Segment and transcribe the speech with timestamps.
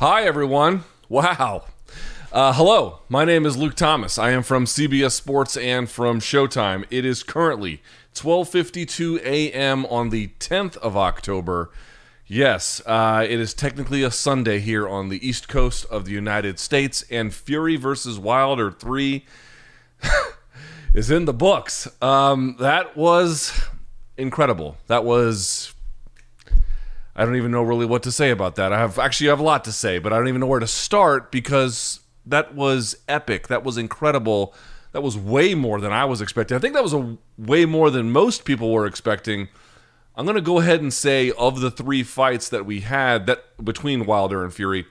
[0.00, 0.84] Hi, everyone.
[1.10, 1.64] Wow.
[2.32, 4.16] Uh, hello, my name is Luke Thomas.
[4.16, 6.86] I am from CBS Sports and from Showtime.
[6.88, 7.82] It is currently
[8.14, 9.84] 12:52 a.m.
[9.84, 11.68] on the 10th of October.
[12.26, 16.58] Yes, uh, it is technically a Sunday here on the East Coast of the United
[16.58, 19.26] States, and Fury versus Wilder 3
[20.94, 21.86] is in the books.
[22.00, 23.52] Um, that was
[24.16, 24.78] incredible.
[24.86, 25.74] That was
[27.20, 28.72] I don't even know really what to say about that.
[28.72, 30.58] I have actually I have a lot to say, but I don't even know where
[30.58, 33.48] to start because that was epic.
[33.48, 34.54] That was incredible.
[34.92, 36.56] That was way more than I was expecting.
[36.56, 39.48] I think that was a way more than most people were expecting.
[40.16, 43.62] I'm going to go ahead and say of the 3 fights that we had that
[43.62, 44.86] between Wilder and Fury,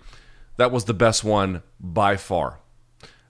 [0.57, 2.59] that was the best one by far.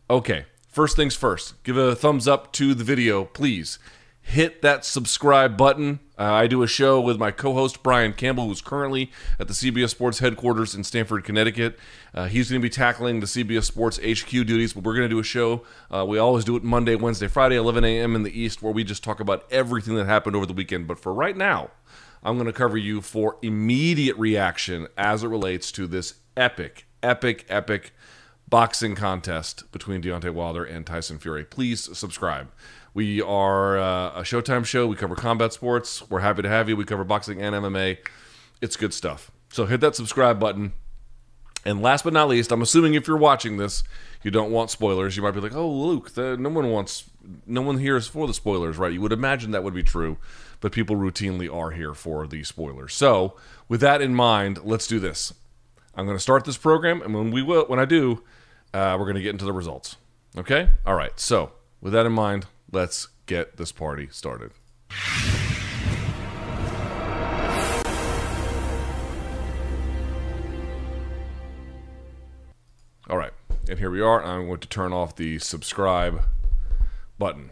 [0.09, 1.63] Okay, first things first.
[1.63, 3.79] Give a thumbs up to the video, please
[4.21, 5.99] hit that subscribe button.
[6.19, 9.09] Uh, I do a show with my co host, Brian Campbell, who's currently
[9.39, 11.79] at the CBS Sports headquarters in Stamford, Connecticut.
[12.13, 15.15] Uh, he's going to be tackling the CBS Sports HQ duties, but we're going to
[15.15, 15.63] do a show.
[15.89, 18.17] Uh, we always do it Monday, Wednesday, Friday, 11 a.m.
[18.17, 20.87] in the East, where we just talk about everything that happened over the weekend.
[20.87, 21.71] But for right now,
[22.21, 27.45] I'm going to cover you for immediate reaction as it relates to this epic, epic,
[27.47, 27.93] epic
[28.49, 31.45] boxing contest between Deontay Wilder and Tyson Fury.
[31.45, 32.49] Please subscribe.
[32.93, 34.87] We are uh, a Showtime show.
[34.87, 36.09] We cover combat sports.
[36.09, 36.75] We're happy to have you.
[36.75, 37.97] We cover boxing and MMA.
[38.61, 39.31] It's good stuff.
[39.51, 40.73] So hit that subscribe button.
[41.65, 43.83] And last but not least, I'm assuming if you're watching this,
[44.23, 45.17] you don't want spoilers.
[45.17, 47.09] You might be like, "Oh, Luke, the, no one wants,
[47.45, 50.17] no one here is for the spoilers, right?" You would imagine that would be true,
[50.61, 52.93] but people routinely are here for the spoilers.
[52.93, 53.35] So,
[53.67, 55.33] with that in mind, let's do this.
[55.95, 58.23] I'm going to start this program, and when we will, when I do,
[58.73, 59.97] uh, we're going to get into the results.
[60.37, 60.69] Okay?
[60.85, 61.19] All right.
[61.19, 61.51] So,
[61.81, 64.51] with that in mind, let's get this party started.
[73.09, 73.31] All right,
[73.67, 74.23] and here we are.
[74.23, 76.23] I'm going to turn off the subscribe
[77.17, 77.51] button.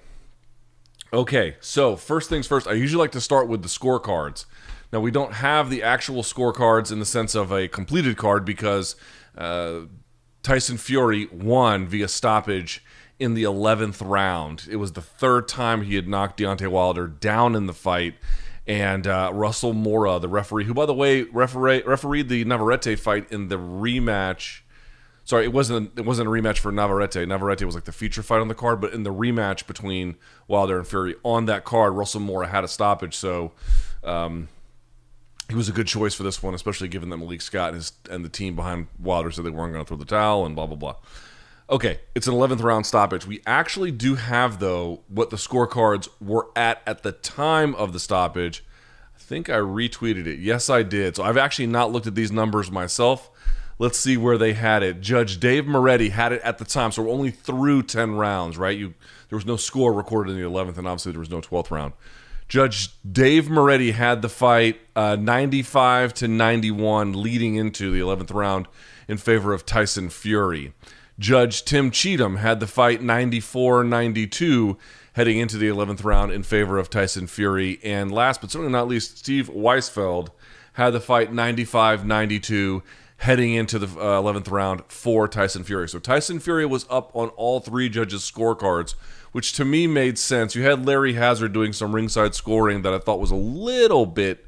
[1.12, 4.46] Okay, so first things first, I usually like to start with the scorecards.
[4.94, 8.96] Now, we don't have the actual scorecards in the sense of a completed card because
[9.38, 9.82] uh,
[10.44, 12.84] Tyson Fury won via stoppage
[13.20, 14.68] in the 11th round.
[14.70, 18.16] It was the third time he had knocked Deontay Wilder down in the fight.
[18.68, 23.32] And uh, Russell Mora, the referee, who, by the way, referee, refereed the Navarrete fight
[23.32, 24.60] in the rematch.
[25.24, 27.28] Sorry, it wasn't it wasn't a rematch for Navarrete.
[27.28, 30.16] Navarrete was like the feature fight on the card, but in the rematch between
[30.48, 33.54] Wilder and Fury on that card, Russell Mora had a stoppage, so
[34.04, 34.50] um,
[35.50, 37.94] he was a good choice for this one, especially given that Malik Scott and, his,
[38.10, 40.66] and the team behind Wilder said they weren't going to throw the towel and blah
[40.66, 40.96] blah blah.
[41.70, 43.28] Okay, it's an 11th round stoppage.
[43.28, 48.00] We actually do have, though, what the scorecards were at at the time of the
[48.00, 48.64] stoppage.
[49.14, 50.40] I think I retweeted it.
[50.40, 51.18] Yes, I did.
[51.18, 53.30] So I've actually not looked at these numbers myself.
[53.80, 55.02] Let's see where they had it.
[55.02, 58.78] Judge Dave Moretti had it at the time, so we're only through 10 rounds, right?
[58.78, 58.94] You
[59.30, 61.94] There was no score recorded in the 11th, and obviously there was no 12th round.
[62.48, 68.68] Judge Dave Moretti had the fight uh, 95 to 91 leading into the 11th round
[69.10, 70.74] in favor of Tyson Fury.
[71.20, 74.78] Judge Tim Cheatham had the fight 94 92
[75.14, 77.80] heading into the 11th round in favor of Tyson Fury.
[77.84, 80.30] And last but certainly not least, Steve Weisfeld
[80.74, 82.84] had the fight 95 92
[83.18, 85.90] heading into the uh, 11th round for Tyson Fury.
[85.90, 88.94] So Tyson Fury was up on all three judges' scorecards,
[89.32, 90.54] which to me made sense.
[90.54, 94.47] You had Larry Hazzard doing some ringside scoring that I thought was a little bit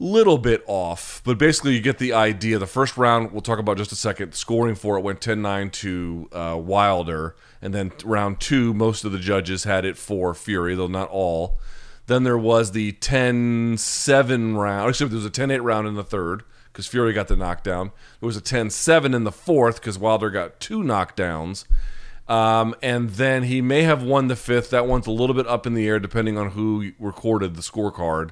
[0.00, 2.58] little bit off, but basically you get the idea.
[2.58, 4.34] The first round, we'll talk about just a second.
[4.34, 7.36] Scoring for it went 10 9 to uh, Wilder.
[7.62, 11.58] And then round two, most of the judges had it for Fury, though not all.
[12.06, 14.88] Then there was the 10 7 round.
[14.88, 17.92] Actually, there was a 10 8 round in the third because Fury got the knockdown.
[18.20, 21.66] There was a 10 7 in the fourth because Wilder got two knockdowns.
[22.26, 24.70] Um, and then he may have won the fifth.
[24.70, 28.30] That one's a little bit up in the air depending on who recorded the scorecard.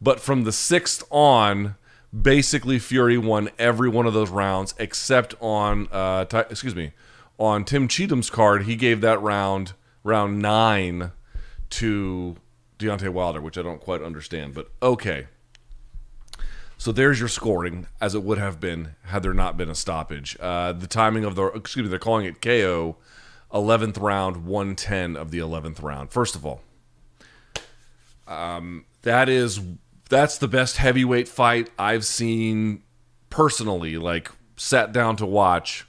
[0.00, 1.76] But from the sixth on,
[2.18, 6.92] basically Fury won every one of those rounds except on uh, excuse me
[7.38, 8.64] on Tim Cheatham's card.
[8.64, 11.12] He gave that round round nine
[11.70, 12.36] to
[12.78, 15.26] Deontay Wilder, which I don't quite understand, but okay.
[16.78, 20.36] So there's your scoring, as it would have been had there not been a stoppage.
[20.40, 22.96] Uh, the timing of the excuse me, they're calling it KO,
[23.52, 26.10] eleventh round, one ten of the eleventh round.
[26.10, 26.62] First of all,
[28.26, 29.60] um, that is
[30.10, 32.82] that's the best heavyweight fight I've seen
[33.30, 35.86] personally, like sat down to watch.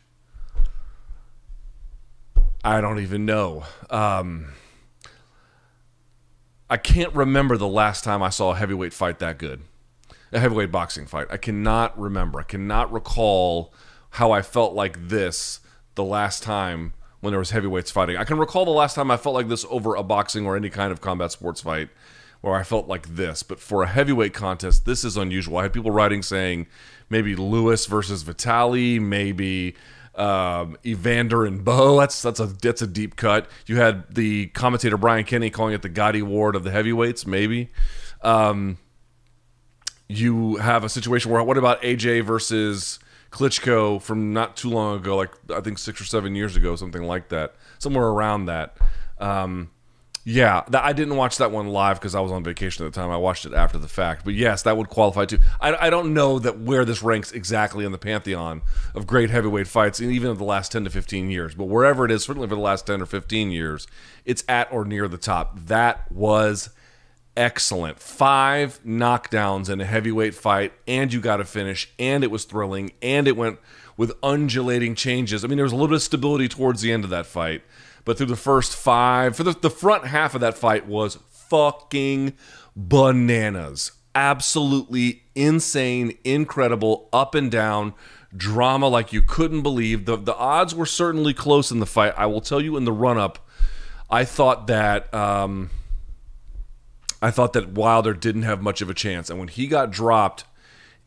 [2.64, 3.64] I don't even know.
[3.90, 4.54] Um,
[6.70, 9.64] I can't remember the last time I saw a heavyweight fight that good.
[10.32, 11.28] A heavyweight boxing fight.
[11.30, 12.40] I cannot remember.
[12.40, 13.74] I cannot recall
[14.12, 15.60] how I felt like this
[15.96, 18.18] the last time when there was heavyweights fighting.
[18.18, 20.70] I can recall the last time I felt like this over a boxing or any
[20.70, 21.90] kind of combat sports fight
[22.42, 23.44] where I felt like this.
[23.44, 25.58] But for a heavyweight contest, this is unusual.
[25.58, 26.68] I had people writing saying
[27.10, 29.76] maybe Lewis versus Vitali, maybe
[30.16, 32.00] um, Evander and Bowe.
[32.00, 33.48] That's that's a that's a deep cut.
[33.68, 37.70] You had the commentator Brian Kenny calling it the Gatti Ward of the heavyweights, maybe.
[38.22, 38.78] Um,
[40.08, 43.00] you have a situation where what about AJ versus
[43.32, 47.04] Klitschko from not too long ago, like I think six or seven years ago, something
[47.04, 48.78] like that, somewhere around that.
[49.20, 49.70] Um,
[50.24, 53.00] yeah, that, I didn't watch that one live because I was on vacation at the
[53.00, 53.10] time.
[53.10, 54.24] I watched it after the fact.
[54.24, 55.40] But yes, that would qualify too.
[55.60, 58.62] I, I don't know that where this ranks exactly in the pantheon
[58.94, 61.56] of great heavyweight fights, and even of the last 10 to 15 years.
[61.56, 63.88] But wherever it is, certainly for the last 10 or 15 years,
[64.24, 65.58] it's at or near the top.
[65.58, 66.70] That was
[67.36, 68.00] excellent.
[68.00, 72.92] Five knockdowns in a heavyweight fight, and you got a finish, and it was thrilling,
[73.02, 73.58] and it went
[73.98, 75.44] with undulating changes.
[75.44, 77.64] I mean, there was a little bit of stability towards the end of that fight
[78.06, 82.34] but through the first five, for the, the front half of that fight was fucking
[82.76, 83.92] bananas.
[84.14, 87.94] Absolutely insane, incredible, up and down
[88.36, 90.06] drama like you couldn't believe.
[90.06, 92.14] The the odds were certainly close in the fight.
[92.18, 93.40] I will tell you in the run up,
[94.10, 95.70] I thought that um,
[97.22, 100.46] I thought that Wilder didn't have much of a chance, and when he got dropped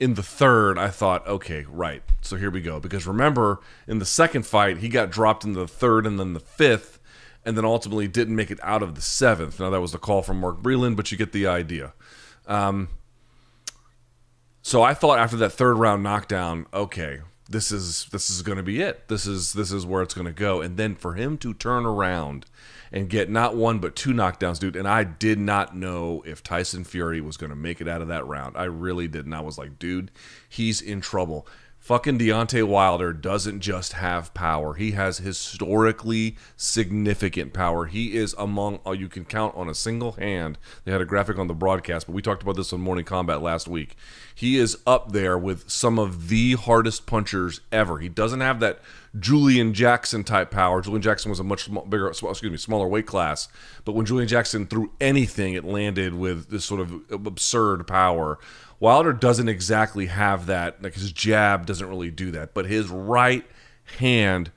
[0.01, 2.03] in the third, I thought, okay, right.
[2.21, 2.81] So here we go.
[2.81, 6.41] Because remember, in the second fight, he got dropped in the third and then the
[6.41, 6.99] fifth,
[7.45, 9.61] and then ultimately didn't make it out of the seventh.
[9.61, 11.93] Now, that was the call from Mark Breland, but you get the idea.
[12.47, 12.89] Um,
[14.63, 18.65] so I thought after that third round knockdown, okay, this is this is going to
[18.65, 19.09] be it.
[19.09, 20.61] This is this is where it's going to go.
[20.61, 22.47] And then for him to turn around
[22.95, 24.77] and get not one but two knockdowns, dude.
[24.77, 28.07] And I did not know if Tyson Fury was going to make it out of
[28.07, 28.57] that round.
[28.57, 29.33] I really didn't.
[29.35, 30.13] I was like, dude,
[30.49, 31.45] he's in trouble.
[31.85, 34.73] Fucking Deontay Wilder doesn't just have power.
[34.73, 37.85] He has historically significant power.
[37.85, 40.57] He is among, oh, you can count on a single hand.
[40.85, 43.43] They had a graphic on the broadcast, but we talked about this on Morning Kombat
[43.43, 43.97] last week.
[44.35, 47.99] He is up there with some of the hardest punchers ever.
[47.99, 48.81] He doesn't have that
[49.21, 50.81] Julian Jackson type power.
[50.81, 53.49] Julian Jackson was a much bigger, excuse me, smaller weight class.
[53.85, 58.39] But when Julian Jackson threw anything, it landed with this sort of absurd power.
[58.81, 60.83] Wilder doesn't exactly have that.
[60.83, 63.45] Like his jab doesn't really do that, but his right
[63.99, 64.51] hand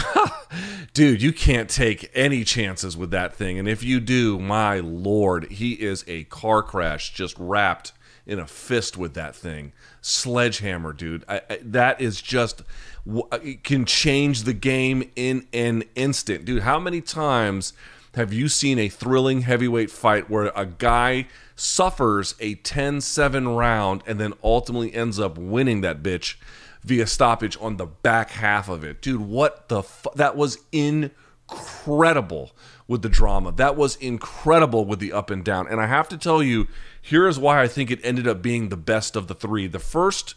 [0.94, 3.58] dude, you can't take any chances with that thing.
[3.58, 7.92] And if you do, my lord, he is a car crash just wrapped
[8.26, 9.72] in a fist with that thing.
[10.00, 11.24] Sledgehammer, dude.
[11.28, 12.62] I, I, that is just
[13.10, 16.62] uh, it can change the game in an instant, dude.
[16.62, 17.72] How many times
[18.14, 21.26] have you seen a thrilling heavyweight fight where a guy
[21.56, 26.36] suffers a 10-7 round and then ultimately ends up winning that bitch
[26.82, 29.00] via stoppage on the back half of it.
[29.00, 29.82] Dude, what the
[30.14, 32.52] that was incredible
[32.88, 33.52] with the drama.
[33.52, 35.66] That was incredible with the up and down.
[35.68, 36.68] And I have to tell you,
[37.00, 39.66] here is why I think it ended up being the best of the 3.
[39.68, 40.34] The first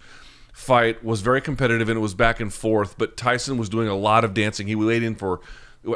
[0.53, 3.95] fight was very competitive and it was back and forth, but Tyson was doing a
[3.95, 4.67] lot of dancing.
[4.67, 5.41] He weighed in for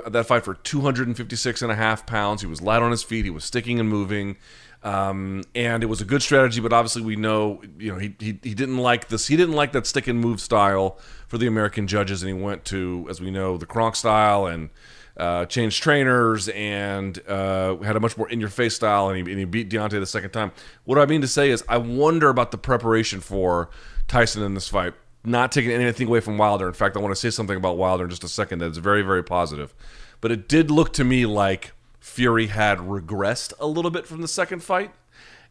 [0.08, 2.42] that fight for 256 and a half pounds.
[2.42, 3.26] He was light on his feet.
[3.26, 4.38] He was sticking and moving.
[4.82, 8.40] Um, and it was a good strategy, but obviously we know, you know, he, he,
[8.42, 9.28] he didn't like this.
[9.28, 12.64] He didn't like that stick and move style for the American judges, and he went
[12.66, 14.70] to, as we know, the Kronk style and
[15.18, 19.46] uh, changed trainers and uh, had a much more in-your-face style, and he, and he
[19.46, 20.54] beat Deontay the second time.
[20.86, 23.70] What I mean to say is, I wonder about the preparation for
[24.08, 24.94] Tyson in this fight.
[25.26, 26.70] Not taking anything away from Wilder.
[26.70, 29.02] In fact, I want to say something about Wilder in just a second that's very,
[29.02, 29.76] very positive.
[30.22, 34.28] But it did look to me like Fury had regressed a little bit from the
[34.28, 34.92] second fight,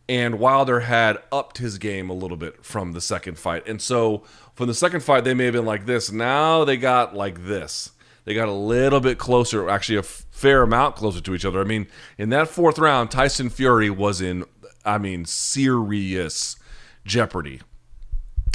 [0.09, 3.67] and Wilder had upped his game a little bit from the second fight.
[3.67, 4.23] And so
[4.55, 6.11] from the second fight, they may have been like this.
[6.11, 7.91] Now they got like this.
[8.25, 11.61] They got a little bit closer, actually a fair amount closer to each other.
[11.61, 11.87] I mean,
[12.19, 14.45] in that fourth round, Tyson Fury was in,
[14.85, 16.57] I mean, serious
[17.05, 17.61] jeopardy.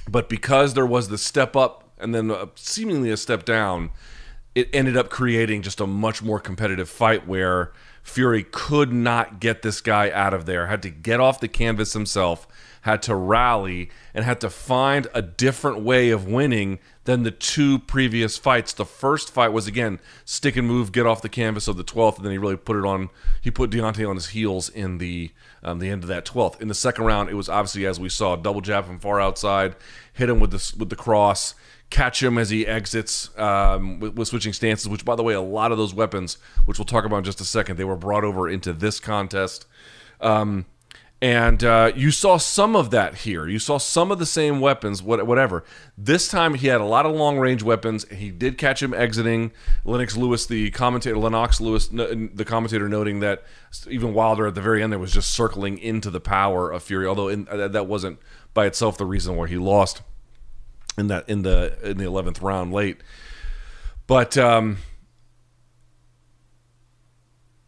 [0.08, 3.90] But because there was the step up and then seemingly a step down,
[4.56, 7.72] it ended up creating just a much more competitive fight where
[8.04, 11.94] Fury could not get this guy out of there, had to get off the canvas
[11.94, 12.48] himself,
[12.82, 17.80] had to rally, and had to find a different way of winning than the two
[17.80, 18.74] previous fights.
[18.74, 22.18] The first fight was, again, stick and move, get off the canvas of the 12th,
[22.18, 23.10] and then he really put it on,
[23.42, 25.32] he put Deontay on his heels in the
[25.64, 26.62] um, the end of that 12th.
[26.62, 29.78] In the second round, it was obviously, as we saw, double jab from far outside,
[30.12, 31.56] hit him with, the with the cross,
[31.94, 34.90] catch him as he exits um, with, with, switching stances.
[34.90, 37.42] Which, by the way, a lot of those weapons, which we'll talk about in just
[37.42, 39.66] a second, they were brought over into this contest.
[40.20, 40.66] Um,
[41.22, 43.48] And uh, you saw some of that here.
[43.48, 45.64] You saw some of the same weapons, what- whatever.
[45.98, 48.06] This time he had a lot of long range weapons.
[48.12, 49.54] He did catch him exiting.
[49.86, 53.44] Lennox Lewis, the commentator, Lennox Lewis, the commentator, noting that
[53.88, 57.08] even Wilder at the very end there was just circling into the power of Fury.
[57.08, 58.20] Although in, that wasn't
[58.54, 60.02] by itself the reason why he lost
[60.98, 62.98] in that in the in the eleventh round late.
[64.08, 64.78] But um,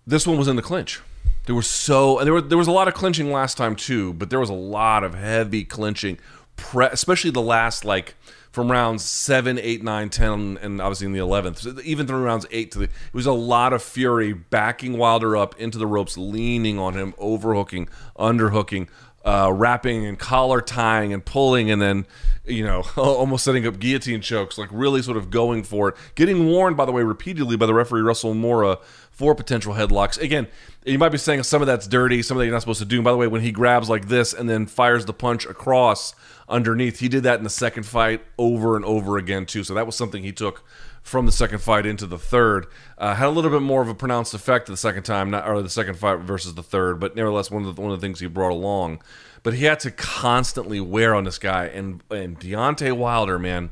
[0.06, 1.02] this one was in the clinch.
[1.46, 4.30] There was so there was there was a lot of clinching last time too, but
[4.30, 6.18] there was a lot of heavy clinching,
[6.56, 8.16] pre- especially the last like
[8.52, 12.72] from rounds seven, eight, nine, ten, and obviously in the eleventh, even through rounds eight
[12.72, 12.86] to the.
[12.86, 17.14] It was a lot of Fury backing Wilder up into the ropes, leaning on him,
[17.18, 18.88] overhooking, underhooking,
[19.26, 22.06] uh, wrapping and collar tying and pulling, and then
[22.46, 25.96] you know almost setting up guillotine chokes, like really sort of going for it.
[26.14, 28.78] Getting warned, by the way, repeatedly by the referee Russell Mora
[29.10, 30.22] for potential headlocks.
[30.22, 30.48] Again,
[30.86, 32.86] you might be saying some of that's dirty, some of that you're not supposed to
[32.86, 32.98] do.
[32.98, 36.14] And by the way, when he grabs like this and then fires the punch across
[36.48, 39.64] underneath, he did that in the second fight over and over again too.
[39.64, 40.64] So that was something he took
[41.06, 42.66] from the second fight into the third.
[42.98, 45.62] Uh, had a little bit more of a pronounced effect the second time, not or
[45.62, 48.20] the second fight versus the third, but nevertheless one of the one of the things
[48.20, 49.02] he brought along.
[49.44, 53.70] But he had to constantly wear on this guy, and and Deontay Wilder, man,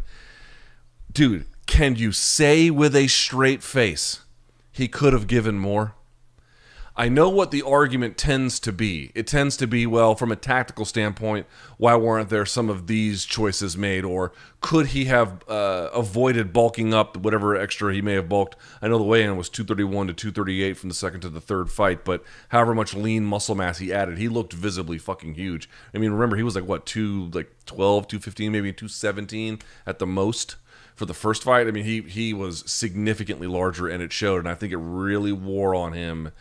[1.12, 4.22] dude, can you say with a straight face
[4.72, 5.96] he could have given more?
[6.96, 9.12] I know what the argument tends to be.
[9.16, 11.48] It tends to be, well, from a tactical standpoint,
[11.78, 14.06] why weren't there some of these choices made?
[14.06, 14.32] Or
[14.62, 18.56] could he have uh, avoided bulking up whatever extra he may have bulked?
[18.80, 21.72] I know the weigh in was 231 to 238 from the second to the third
[21.72, 25.68] fight, but however much lean muscle mass he added, he looked visibly fucking huge.
[25.96, 30.08] I mean, remember, he was like, what, two, like 12, 215, maybe 217 at the
[30.08, 30.58] most?
[30.96, 31.66] for the first fight.
[31.66, 34.38] I mean, he he was significantly larger, and it showed.
[34.38, 36.32] And I think it really wore on him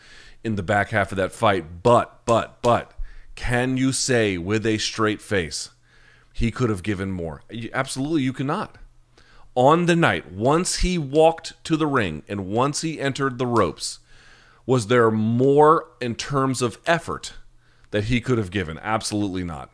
[0.43, 1.83] in the back half of that fight.
[1.83, 2.93] But but but,
[3.35, 5.69] can you say with a straight face
[6.33, 7.43] he could have given more?
[7.73, 8.77] Absolutely, you cannot.
[9.55, 13.99] On the night, once he walked to the ring and once he entered the ropes,
[14.65, 17.33] was there more in terms of effort
[17.91, 18.79] that he could have given?
[18.79, 19.69] Absolutely not.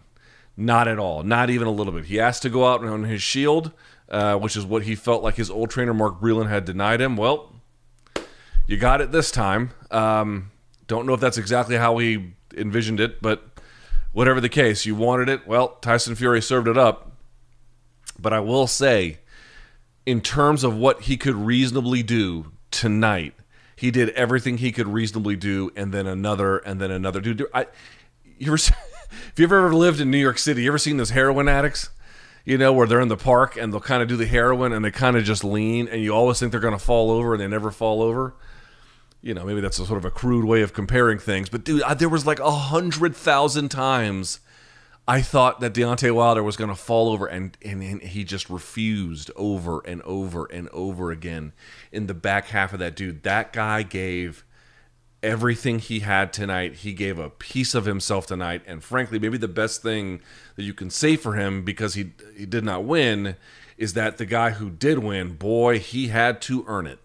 [0.57, 1.23] Not at all.
[1.23, 2.05] Not even a little bit.
[2.05, 3.71] He asked to go out on his shield,
[4.09, 7.15] uh, which is what he felt like his old trainer Mark Breland had denied him.
[7.15, 7.55] Well,
[8.67, 9.71] you got it this time.
[9.89, 10.51] Um,
[10.89, 13.43] don't know if that's exactly how he envisioned it, but
[14.11, 15.47] whatever the case, you wanted it.
[15.47, 17.11] Well, Tyson Fury served it up.
[18.19, 19.19] But I will say,
[20.05, 23.33] in terms of what he could reasonably do tonight,
[23.75, 27.21] he did everything he could reasonably do, and then another, and then another.
[27.21, 27.67] Dude, I,
[28.39, 31.47] you ever, if you've ever lived in New York City, you ever seen those heroin
[31.47, 31.91] addicts?
[32.45, 34.83] You know, where they're in the park and they'll kind of do the heroin and
[34.83, 37.41] they kind of just lean, and you always think they're going to fall over, and
[37.41, 38.33] they never fall over.
[39.21, 41.83] You know, maybe that's a sort of a crude way of comparing things, but dude,
[41.83, 44.39] I, there was like a hundred thousand times
[45.09, 48.47] I thought that Deontay Wilder was going to fall over, and, and and he just
[48.47, 51.51] refused over and over and over again
[51.91, 53.23] in the back half of that dude.
[53.23, 54.45] That guy gave
[55.23, 56.75] everything he had tonight.
[56.75, 60.21] He gave a piece of himself tonight, and frankly, maybe the best thing
[60.55, 63.35] that you can say for him because he he did not win
[63.79, 66.99] is that the guy who did win, boy, he had to earn it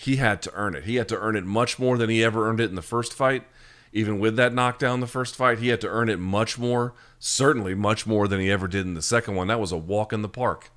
[0.00, 0.84] he had to earn it.
[0.84, 3.12] He had to earn it much more than he ever earned it in the first
[3.12, 3.44] fight.
[3.92, 7.74] Even with that knockdown the first fight, he had to earn it much more, certainly
[7.74, 9.48] much more than he ever did in the second one.
[9.48, 10.70] That was a walk in the park.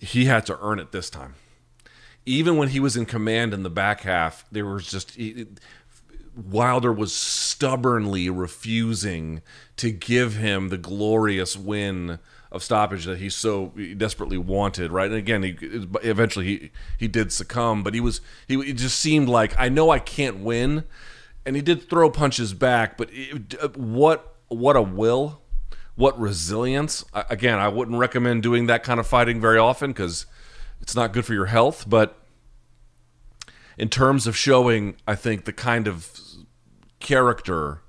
[0.00, 1.36] He had to earn it this time.
[2.26, 5.16] Even when he was in command in the back half, there was just
[6.36, 9.40] Wilder was stubbornly refusing
[9.76, 12.18] to give him the glorious win
[12.54, 15.08] of stoppage that he so desperately wanted, right?
[15.08, 15.56] And again, he
[16.02, 19.90] eventually he he did succumb, but he was he it just seemed like I know
[19.90, 20.84] I can't win,
[21.44, 25.42] and he did throw punches back, but it, what what a will,
[25.96, 27.04] what resilience.
[27.12, 30.26] I- Again, I wouldn't recommend doing that kind of fighting very often because
[30.80, 32.16] it's not good for your health, but
[33.76, 36.08] in terms of showing, I think the kind of
[37.00, 37.80] character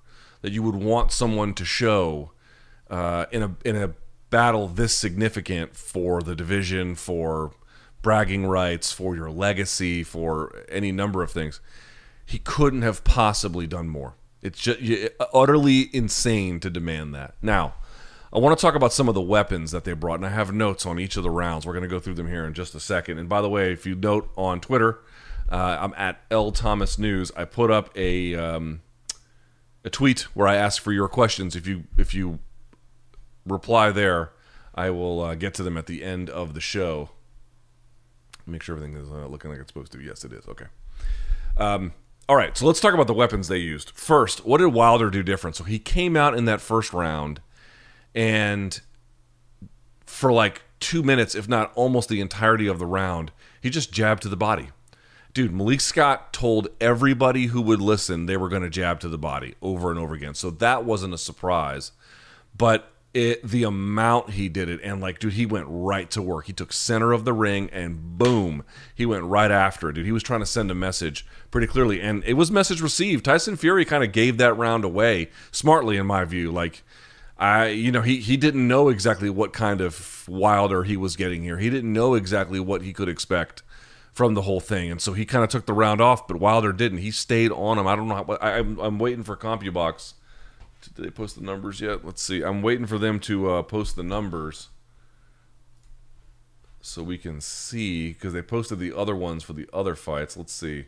[0.41, 2.31] that you would want someone to show
[2.89, 3.93] uh, in a in a
[4.29, 7.51] battle this significant for the division, for
[8.01, 11.59] bragging rights, for your legacy, for any number of things.
[12.25, 14.15] He couldn't have possibly done more.
[14.41, 14.79] It's just
[15.33, 17.35] utterly insane to demand that.
[17.41, 17.75] Now,
[18.31, 20.53] I want to talk about some of the weapons that they brought, and I have
[20.53, 21.65] notes on each of the rounds.
[21.65, 23.17] We're going to go through them here in just a second.
[23.17, 24.99] And by the way, if you note on Twitter,
[25.49, 27.31] uh, I'm at L Thomas News.
[27.37, 28.81] I put up a um,
[29.83, 31.55] a tweet where I ask for your questions.
[31.55, 32.39] If you if you
[33.45, 34.31] reply there,
[34.73, 37.09] I will uh, get to them at the end of the show.
[38.45, 40.01] Make sure everything is uh, looking like it's supposed to.
[40.01, 40.47] Yes, it is.
[40.47, 40.65] Okay.
[41.57, 41.93] Um,
[42.27, 43.91] all right, so let's talk about the weapons they used.
[43.91, 45.55] First, what did Wilder do different?
[45.55, 47.39] So he came out in that first round
[48.15, 48.79] and
[50.05, 54.23] for like two minutes, if not almost the entirety of the round, he just jabbed
[54.23, 54.69] to the body.
[55.33, 59.17] Dude, Malik Scott told everybody who would listen they were going to jab to the
[59.17, 60.33] body over and over again.
[60.33, 61.91] So that wasn't a surprise.
[62.57, 66.47] But it, the amount he did it, and like, dude, he went right to work.
[66.47, 70.05] He took center of the ring and boom, he went right after it, dude.
[70.05, 73.25] He was trying to send a message pretty clearly, and it was message received.
[73.25, 76.51] Tyson Fury kind of gave that round away smartly, in my view.
[76.51, 76.83] Like,
[77.37, 81.43] I, you know, he he didn't know exactly what kind of Wilder he was getting
[81.43, 81.57] here.
[81.57, 83.63] He didn't know exactly what he could expect
[84.11, 86.27] from the whole thing, and so he kind of took the round off.
[86.27, 86.99] But Wilder didn't.
[86.99, 87.87] He stayed on him.
[87.87, 88.15] I don't know.
[88.15, 90.13] How, I, I'm I'm waiting for CompuBox.
[90.95, 92.05] Did they post the numbers yet?
[92.05, 92.41] Let's see.
[92.41, 94.69] I'm waiting for them to uh, post the numbers
[96.81, 100.37] so we can see because they posted the other ones for the other fights.
[100.37, 100.85] Let's see.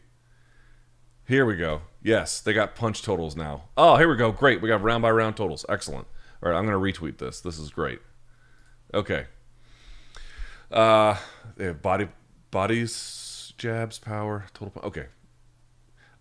[1.28, 1.82] Here we go.
[2.02, 3.64] Yes, they got punch totals now.
[3.76, 4.32] Oh, here we go.
[4.32, 4.62] Great.
[4.62, 5.66] We got round by round totals.
[5.68, 6.08] Excellent.
[6.42, 7.42] All right, I'm going to retweet this.
[7.42, 8.00] This is great.
[8.94, 9.26] Okay.
[10.72, 11.18] Uh,
[11.58, 12.08] they have body
[12.52, 14.82] bodies, jabs, power, total.
[14.84, 15.08] Okay.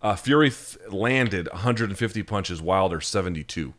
[0.01, 2.61] Uh, Fury th- landed 150 punches.
[2.61, 3.73] Wilder 72.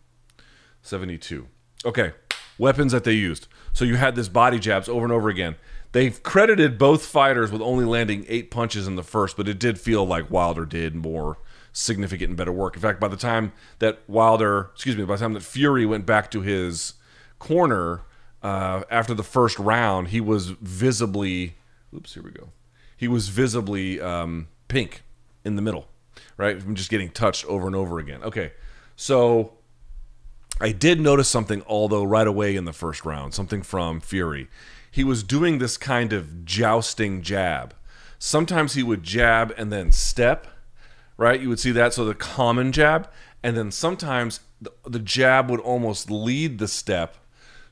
[0.82, 1.46] 72.
[1.84, 2.12] Okay.
[2.58, 3.46] Weapons that they used.
[3.72, 5.56] So you had this body jabs over and over again.
[5.92, 9.78] They've credited both fighters with only landing eight punches in the first, but it did
[9.80, 11.38] feel like Wilder did more
[11.72, 12.74] significant and better work.
[12.74, 16.04] In fact, by the time that Wilder, excuse me, by the time that Fury went
[16.04, 16.94] back to his
[17.38, 18.02] corner
[18.42, 21.56] uh, after the first round, he was visibly,
[21.94, 22.50] oops, here we go.
[22.96, 25.04] He was visibly um, pink
[25.44, 25.86] in the middle,
[26.38, 26.62] right?
[26.62, 28.22] From just getting touched over and over again.
[28.22, 28.52] Okay,
[28.96, 29.52] so
[30.58, 34.48] I did notice something, although right away in the first round, something from Fury.
[34.90, 37.74] He was doing this kind of jousting jab.
[38.18, 40.46] Sometimes he would jab and then step
[41.18, 41.40] right?
[41.40, 41.92] You would see that.
[41.92, 43.10] So the common jab,
[43.42, 47.16] and then sometimes the, the jab would almost lead the step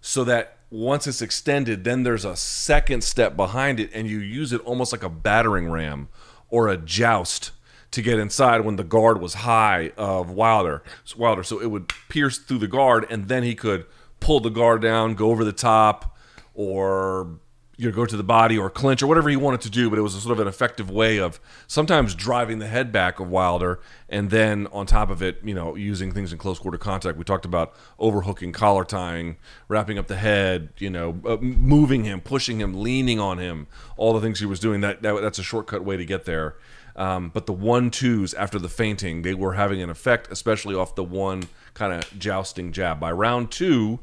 [0.03, 4.53] so that once it's extended, then there's a second step behind it, and you use
[4.53, 6.09] it almost like a battering ram
[6.51, 7.53] or a joust
[7.97, 10.83] to get inside when the guard was high of Wilder.
[11.17, 13.87] Wilder, so it would pierce through the guard, and then he could
[14.21, 16.15] pull the guard down, go over the top,
[16.53, 17.39] or
[17.79, 19.99] you know, go to the body or clinch or whatever he wanted to do, but
[19.99, 23.31] it was a sort of an effective way of sometimes driving the head back of
[23.31, 23.81] Wilder,
[24.11, 27.17] and then on top of it, you know, using things in close quarter contact.
[27.17, 29.37] We talked about overhooking, collar tying,
[29.69, 34.13] wrapping up the head, you know, uh, moving him, pushing him, leaning on him, all
[34.13, 34.83] the things he was doing.
[34.83, 36.57] That, that that's a shortcut way to get there.
[36.97, 40.95] Um, but the one twos after the feinting, they were having an effect, especially off
[40.95, 42.99] the one kind of jousting jab.
[42.99, 44.01] By round two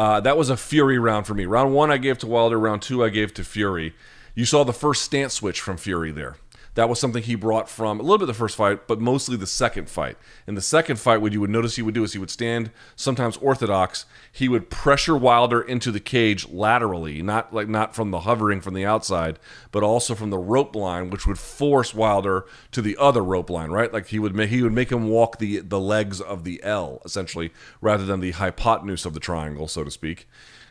[0.00, 1.44] uh, that was a Fury round for me.
[1.44, 2.58] Round one I gave to Wilder.
[2.58, 3.94] Round two I gave to Fury.
[4.34, 6.36] You saw the first stance switch from Fury there.
[6.74, 9.46] That was something he brought from a little bit the first fight, but mostly the
[9.46, 10.16] second fight.
[10.46, 12.70] In the second fight, what you would notice he would do is he would stand
[12.94, 14.06] sometimes orthodox.
[14.30, 18.74] He would pressure Wilder into the cage laterally, not like not from the hovering from
[18.74, 19.38] the outside,
[19.72, 23.70] but also from the rope line, which would force Wilder to the other rope line,
[23.70, 23.92] right?
[23.92, 27.02] Like he would make he would make him walk the the legs of the L
[27.04, 30.28] essentially, rather than the hypotenuse of the triangle, so to speak.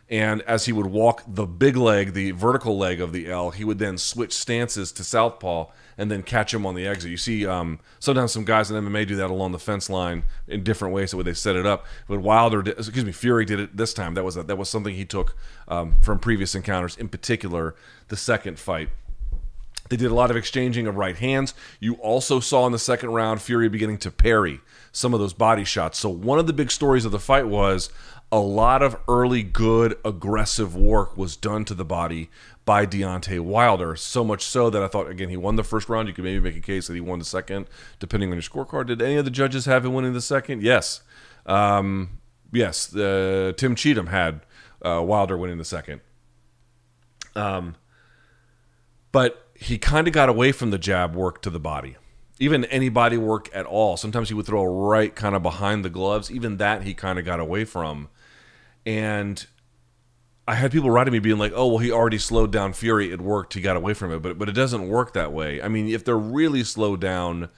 [0.09, 3.63] And as he would walk the big leg, the vertical leg of the L, he
[3.63, 5.67] would then switch stances to southpaw
[5.99, 7.11] and then catch him on the exit.
[7.11, 10.63] You see, um, sometimes some guys in MMA do that along the fence line in
[10.63, 11.85] different ways, the way they set it up.
[12.07, 14.15] But Wilder, did, excuse me, Fury did it this time.
[14.15, 15.35] That was a, that was something he took
[15.67, 17.75] um, from previous encounters, in particular
[18.07, 18.89] the second fight.
[19.89, 21.53] They did a lot of exchanging of right hands.
[21.79, 25.63] You also saw in the second round Fury beginning to parry some of those body
[25.63, 25.99] shots.
[25.99, 27.89] So one of the big stories of the fight was
[28.31, 32.29] a lot of early good aggressive work was done to the body
[32.63, 33.95] by Deontay Wilder.
[33.95, 36.07] So much so that I thought again he won the first round.
[36.07, 37.67] You could maybe make a case that he won the second,
[37.99, 38.87] depending on your scorecard.
[38.87, 40.61] Did any of the judges have him winning the second?
[40.61, 41.01] Yes,
[41.45, 42.19] um,
[42.51, 42.85] yes.
[42.85, 44.41] The Tim Cheatham had
[44.83, 46.01] uh, Wilder winning the second.
[47.35, 47.75] Um,
[49.11, 51.95] but he kind of got away from the jab work to the body
[52.39, 53.97] even any body work at all.
[53.97, 56.31] Sometimes he would throw a right kind of behind the gloves.
[56.31, 58.07] Even that he kind of got away from.
[58.85, 59.45] And
[60.49, 63.11] I had people writing me being like, "Oh, well, he already slowed down Fury.
[63.11, 63.53] It worked.
[63.53, 65.61] He got away from it." But but it doesn't work that way.
[65.61, 67.49] I mean, if they're really slowed down,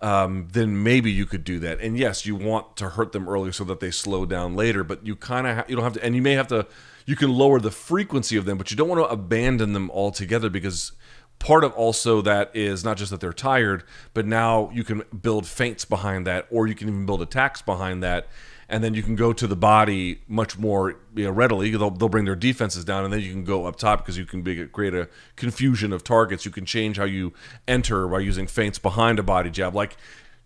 [0.00, 1.80] um, then maybe you could do that.
[1.80, 4.82] And yes, you want to hurt them early so that they slow down later.
[4.82, 6.66] But you kind of ha- you don't have to, and you may have to.
[7.04, 10.48] You can lower the frequency of them, but you don't want to abandon them altogether
[10.48, 10.92] because
[11.38, 15.46] part of also that is not just that they're tired, but now you can build
[15.46, 18.28] feints behind that, or you can even build attacks behind that
[18.70, 21.70] and then you can go to the body much more you know, readily.
[21.72, 24.24] They'll, they'll bring their defenses down, and then you can go up top because you
[24.24, 26.44] can be, create a confusion of targets.
[26.44, 27.34] You can change how you
[27.66, 29.96] enter by using feints behind a body jab, like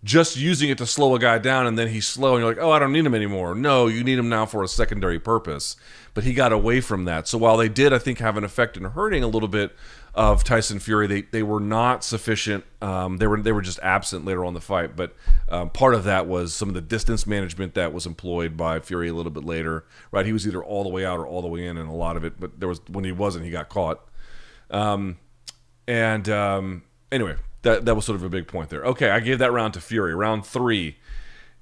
[0.03, 2.63] just using it to slow a guy down, and then he's slow, and you're like,
[2.63, 3.55] oh, I don't need him anymore.
[3.55, 5.77] No, you need him now for a secondary purpose.
[6.15, 7.29] But he got away from that.
[7.29, 9.75] So while they did, I think, have an effect in hurting a little bit
[10.15, 11.07] of Tyson Fury.
[11.07, 12.65] They they were not sufficient.
[12.81, 14.97] Um, they were they were just absent later on the fight.
[14.97, 15.15] But
[15.49, 19.09] um, part of that was some of the distance management that was employed by Fury
[19.09, 19.85] a little bit later.
[20.13, 21.93] Right, he was either all the way out or all the way in, and a
[21.93, 22.39] lot of it.
[22.39, 24.01] But there was when he wasn't, he got caught.
[24.71, 25.19] Um,
[25.87, 28.85] and um, anyway, that that was sort of a big point there.
[28.85, 30.15] Okay, I gave that round to Fury.
[30.15, 30.97] Round three.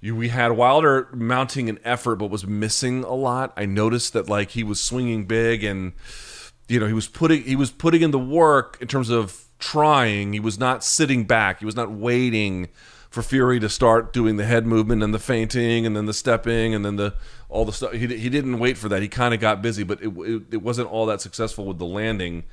[0.03, 3.53] We had Wilder mounting an effort, but was missing a lot.
[3.57, 5.93] I noticed that like he was swinging big and
[6.73, 10.33] you know he was putting he was putting in the work in terms of trying.
[10.33, 11.61] He was not sitting back.
[11.61, 12.69] He was not waiting
[13.11, 16.75] for Fury to start doing the head movement and the feinting and then the stepping
[16.75, 17.15] and then the
[17.51, 17.93] all the stuff.
[17.93, 19.03] He, he didn't wait for that.
[19.03, 21.85] He kind of got busy, but it, it, it wasn't all that successful with the
[21.85, 22.45] landing.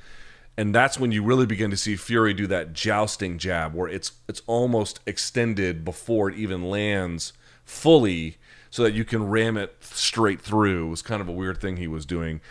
[0.58, 4.12] And that's when you really begin to see Fury do that jousting jab where it's
[4.28, 7.32] it's almost extended before it even lands
[7.64, 8.36] fully
[8.68, 10.88] so that you can ram it straight through.
[10.88, 12.42] It was kind of a weird thing he was doing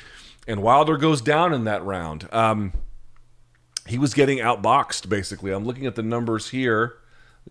[0.50, 2.28] and Wilder goes down in that round.
[2.34, 2.74] Um,
[3.86, 5.52] he was getting outboxed basically.
[5.52, 6.96] I'm looking at the numbers here.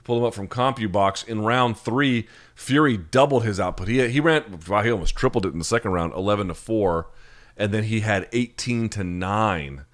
[0.05, 1.27] Pull them up from CompuBox.
[1.27, 3.89] In round three, Fury doubled his output.
[3.89, 4.61] He he ran.
[4.69, 7.09] Well, he almost tripled it in the second round, 11 to four,
[7.57, 9.85] and then he had 18 to nine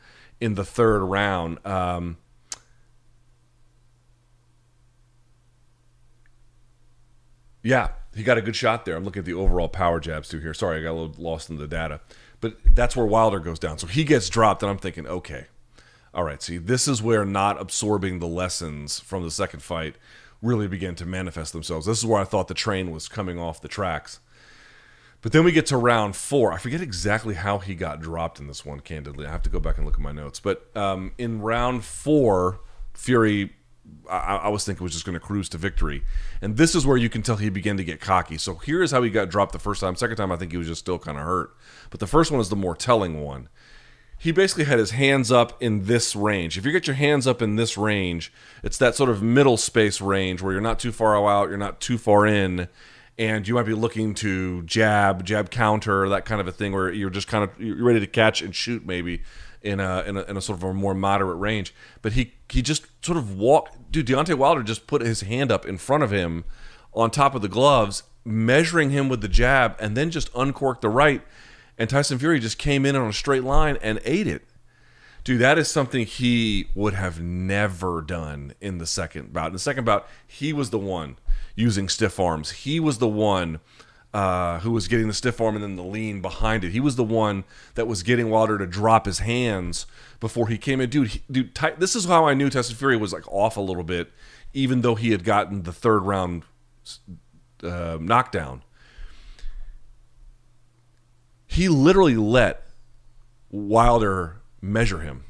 [0.41, 1.65] in the third round.
[1.67, 2.19] Um,
[7.63, 8.97] yeah, he got a good shot there.
[8.97, 10.53] I'm looking at the overall power jabs too here.
[10.53, 12.01] Sorry, I got a little lost in the data.
[12.45, 13.79] But that's where Wilder goes down.
[13.79, 15.47] So he gets dropped, and I'm thinking, okay,
[16.13, 19.97] all right, see, this is where not absorbing the lessons from the second fight
[20.43, 21.87] really began to manifest themselves.
[21.87, 24.21] This is where I thought the train was coming off the tracks.
[25.23, 26.53] But then we get to round four.
[26.53, 29.25] I forget exactly how he got dropped in this one, candidly.
[29.25, 30.39] I have to go back and look at my notes.
[30.39, 32.61] But um, in round four,
[32.93, 33.55] Fury
[34.09, 36.05] I, I, was thinking was just going to cruise to victory.
[36.43, 38.39] And this is where you can tell he began to get cocky.
[38.39, 39.97] So here is how he got dropped the first time.
[39.97, 41.57] Second time, I think he was just still kind of hurt.
[41.91, 43.49] But the first one is the more telling one.
[44.19, 46.57] He basically had his hands up in this range.
[46.57, 50.01] If you get your hands up in this range, it's that sort of middle space
[50.01, 52.69] range where you're not too far out, you're not too far in,
[53.19, 56.91] and you might be looking to jab, jab counter, that kind of a thing where
[56.91, 59.23] you're just kind of you're ready to catch and shoot maybe
[59.65, 61.75] in a, in a, in a sort of a more moderate range.
[62.03, 63.91] But he he just sort of walked.
[63.91, 66.45] Dude, Deontay Wilder just put his hand up in front of him
[66.93, 70.89] on top of the gloves, measuring him with the jab, and then just uncorked the
[70.89, 71.23] right.
[71.77, 74.45] And Tyson Fury just came in on a straight line and ate it.
[75.25, 79.49] Dude, that is something he would have never done in the second bout.
[79.49, 81.17] In the second bout, he was the one
[81.57, 82.51] using stiff arms.
[82.51, 83.61] He was the one
[84.15, 86.71] uh, who was getting the stiff arm and then the lean behind it.
[86.71, 87.43] He was the one
[87.75, 89.87] that was getting Wilder to drop his hands
[90.21, 90.89] before he came in.
[90.89, 93.61] Dude, he, dude, ty- this is how I knew Tyson Fury was like off a
[93.61, 94.13] little bit,
[94.53, 96.45] even though he had gotten the third round
[97.65, 98.63] uh, knockdown.
[101.49, 102.63] He literally let
[103.51, 105.25] Wilder measure him.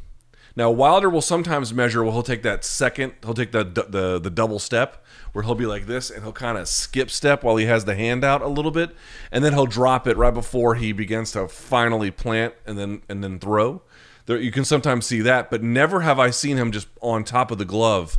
[0.56, 2.02] Now Wilder will sometimes measure.
[2.04, 3.14] Well, he'll take that second.
[3.24, 6.56] He'll take the the the double step where he'll be like this, and he'll kind
[6.56, 8.94] of skip step while he has the hand out a little bit,
[9.32, 13.22] and then he'll drop it right before he begins to finally plant and then and
[13.22, 13.82] then throw.
[14.26, 17.50] There, you can sometimes see that, but never have I seen him just on top
[17.50, 18.18] of the glove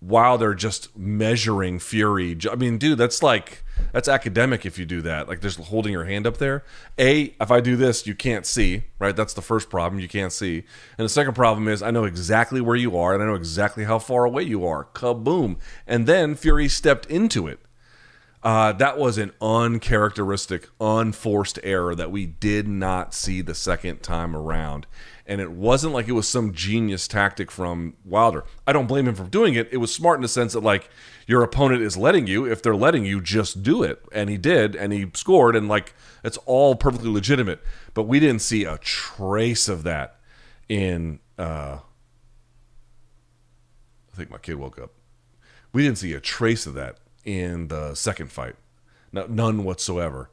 [0.00, 2.38] while they're just measuring fury.
[2.50, 5.28] I mean, dude, that's like that's academic if you do that.
[5.28, 6.64] Like just holding your hand up there.
[6.98, 9.14] A, if I do this, you can't see, right?
[9.14, 10.00] That's the first problem.
[10.00, 10.64] You can't see.
[10.98, 13.84] And the second problem is I know exactly where you are and I know exactly
[13.84, 14.84] how far away you are.
[14.94, 15.58] Kaboom.
[15.86, 17.60] And then Fury stepped into it.
[18.42, 24.36] Uh, that was an uncharacteristic, unforced error that we did not see the second time
[24.36, 24.86] around
[25.26, 28.44] and it wasn't like it was some genius tactic from Wilder.
[28.66, 29.68] I don't blame him for doing it.
[29.72, 30.88] It was smart in the sense that like
[31.26, 32.44] your opponent is letting you.
[32.44, 35.94] If they're letting you, just do it, and he did, and he scored, and like
[36.22, 37.60] it's all perfectly legitimate.
[37.94, 40.18] But we didn't see a trace of that
[40.68, 41.20] in.
[41.38, 41.78] Uh,
[44.12, 44.92] I think my kid woke up.
[45.72, 48.54] We didn't see a trace of that in the second fight,
[49.12, 50.30] no, none whatsoever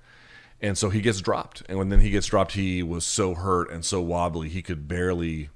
[0.64, 1.62] and so he gets dropped.
[1.68, 4.88] And when then he gets dropped, he was so hurt and so wobbly he could
[4.88, 5.50] barely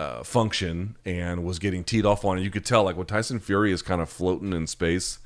[0.00, 2.38] uh, function and was getting teed off on.
[2.38, 2.42] it.
[2.42, 5.18] you could tell, like when Tyson Fury is kind of floating in space,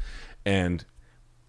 [0.45, 0.85] and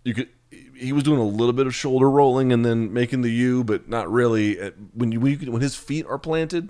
[0.04, 0.30] you could
[0.78, 3.90] he was doing a little bit of shoulder rolling and then making the U, but
[3.90, 4.56] not really.
[4.94, 6.70] When you when, you, when his feet are planted,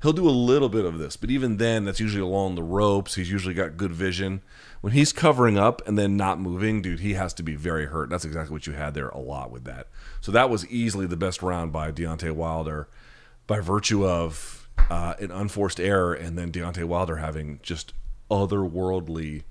[0.00, 3.16] He'll do a little bit of this, but even then, that's usually along the ropes.
[3.16, 4.42] He's usually got good vision.
[4.80, 8.08] When he's covering up and then not moving, dude, he has to be very hurt.
[8.08, 9.88] That's exactly what you had there a lot with that.
[10.20, 12.88] So that was easily the best round by Deontay Wilder
[13.48, 14.57] by virtue of
[14.90, 17.92] uh, an unforced error and then Deontay Wilder having just
[18.30, 19.44] otherworldly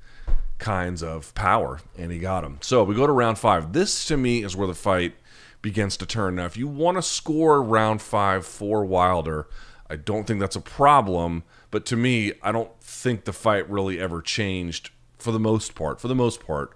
[0.57, 2.57] kinds of power, and he got him.
[2.61, 3.73] So we go to round five.
[3.73, 5.13] This to me is where the fight
[5.61, 6.35] begins to turn.
[6.35, 9.47] Now, if you want to score round five for Wilder,
[9.89, 11.43] I don't think that's a problem.
[11.69, 15.99] But to me, I don't think the fight really ever changed for the most part.
[15.99, 16.71] For the most part,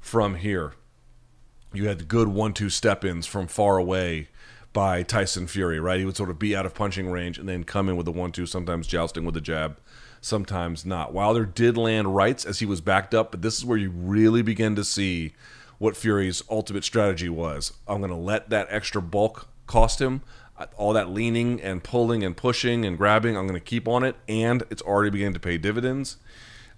[0.00, 0.74] from here,
[1.72, 4.28] you had good one-two step-ins from far away
[4.76, 5.80] by Tyson Fury.
[5.80, 8.06] Right, he would sort of be out of punching range and then come in with
[8.06, 9.78] a one-two, sometimes jousting with a jab,
[10.20, 11.14] sometimes not.
[11.14, 14.42] Wilder did land rights as he was backed up, but this is where you really
[14.42, 15.32] begin to see
[15.78, 17.72] what Fury's ultimate strategy was.
[17.88, 20.20] I'm going to let that extra bulk cost him
[20.76, 24.16] all that leaning and pulling and pushing and grabbing, I'm going to keep on it,
[24.28, 26.16] and it's already beginning to pay dividends.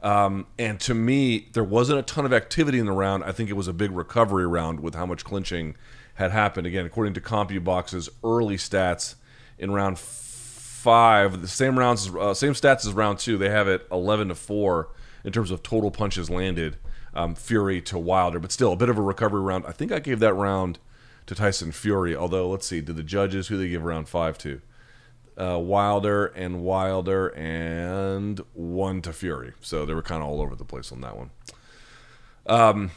[0.03, 3.25] Um, and to me, there wasn't a ton of activity in the round.
[3.25, 5.77] I think it was a big recovery round with how much clinching
[6.19, 6.67] had happened.
[6.67, 9.15] Again, according to CompuBox's early stats
[9.57, 13.39] in round five, the same rounds, uh, same stats as round two.
[13.39, 14.91] They have it 11 to four
[15.23, 16.77] in terms of total punches landed.
[17.15, 19.65] Um, Fury to Wilder, but still a bit of a recovery round.
[19.67, 20.79] I think I gave that round
[21.27, 22.15] to Tyson Fury.
[22.15, 24.61] Although, let's see, did the judges who they give round five to?
[25.41, 29.53] Uh, Wilder and Wilder and one to Fury.
[29.61, 31.31] So they were kind of all over the place on that one.
[32.47, 32.91] Um,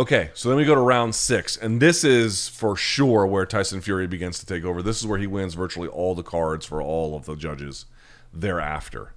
[0.00, 3.82] okay, so then we go to round six, and this is for sure where Tyson
[3.82, 4.80] Fury begins to take over.
[4.80, 7.84] This is where he wins virtually all the cards for all of the judges
[8.32, 9.12] thereafter.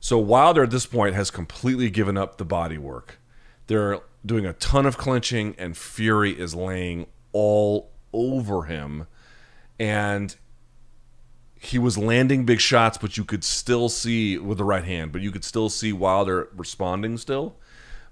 [0.00, 3.20] So Wilder at this point has completely given up the body work.
[3.68, 9.06] They're doing a ton of clinching, and Fury is laying all over him.
[9.78, 10.34] And
[11.54, 15.20] he was landing big shots, but you could still see with the right hand, but
[15.20, 17.54] you could still see Wilder responding still.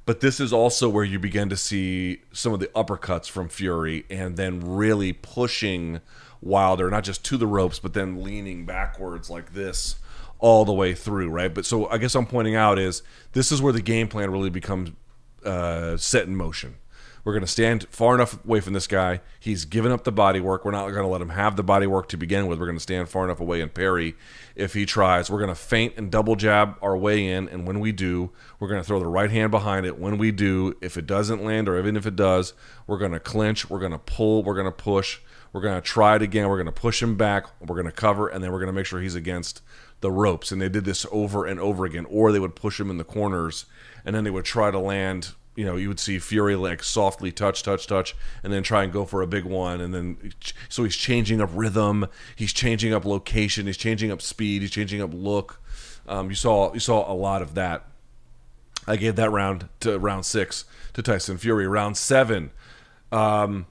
[0.07, 4.05] But this is also where you begin to see some of the uppercuts from Fury
[4.11, 6.01] and then really pushing
[6.43, 9.97] Wilder, not just to the ropes, but then leaning backwards like this
[10.39, 11.55] all the way through, right?
[11.55, 14.51] But so I guess I'm pointing out is this is where the game plan really
[14.51, 14.91] becomes
[15.43, 16.75] uh, set in motion.
[17.25, 19.21] We're going to stand far enough away from this guy.
[19.41, 20.63] He's given up the body work.
[20.65, 22.61] We're not going to let him have the body work to begin with.
[22.61, 24.15] We're going to stand far enough away and parry
[24.55, 25.31] if he tries.
[25.31, 27.49] We're going to feint and double jab our way in.
[27.49, 29.99] And when we do, we're going to throw the right hand behind it.
[29.99, 32.53] When we do, if it doesn't land or even if it does,
[32.87, 33.71] we're going to clinch.
[33.71, 34.45] We're going to pull.
[34.45, 35.21] We're going to push.
[35.55, 36.49] We're going to try it again.
[36.51, 37.47] We're going to push him back.
[37.61, 38.29] We're going to cover.
[38.29, 39.63] And then we're going to make sure he's against
[40.03, 40.53] the ropes.
[40.53, 42.05] And they did this over and over again.
[42.11, 43.65] Or they would push him in the corners
[44.05, 47.31] and then they would try to land you know, you would see Fury like softly
[47.31, 50.33] touch, touch, touch, and then try and go for a big one, and then
[50.69, 55.01] so he's changing up rhythm, he's changing up location, he's changing up speed, he's changing
[55.01, 55.61] up look.
[56.07, 57.87] Um, you saw you saw a lot of that.
[58.87, 61.67] I gave that round to round six to Tyson Fury.
[61.67, 62.51] Round seven,
[63.13, 63.67] um,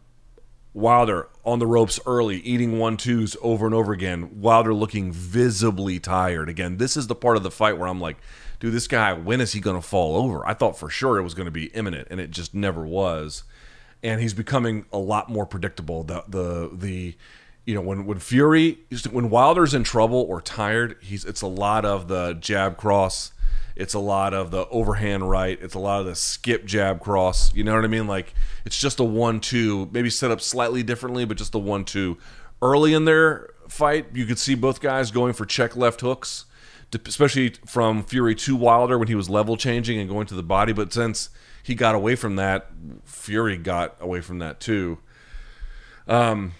[0.73, 4.41] Wilder on the ropes early, eating one twos over and over again.
[4.41, 6.49] Wilder looking visibly tired.
[6.49, 8.17] Again, this is the part of the fight where I'm like,
[8.59, 10.45] dude, this guy, when is he going to fall over?
[10.47, 13.43] I thought for sure it was going to be imminent, and it just never was.
[14.01, 16.03] And he's becoming a lot more predictable.
[16.03, 17.15] The the the
[17.65, 18.79] you know when when Fury
[19.11, 23.31] when Wilder's in trouble or tired, he's it's a lot of the jab cross.
[23.75, 25.57] It's a lot of the overhand right.
[25.61, 27.53] It's a lot of the skip jab cross.
[27.55, 28.07] You know what I mean?
[28.07, 28.33] Like
[28.65, 32.17] it's just a one two, maybe set up slightly differently, but just a one two.
[32.61, 36.45] Early in their fight, you could see both guys going for check left hooks
[36.95, 40.73] especially from Fury to Wilder when he was level changing and going to the body.
[40.73, 41.29] But since
[41.61, 42.69] he got away from that,
[43.05, 44.99] Fury got away from that too.
[46.07, 46.53] Um,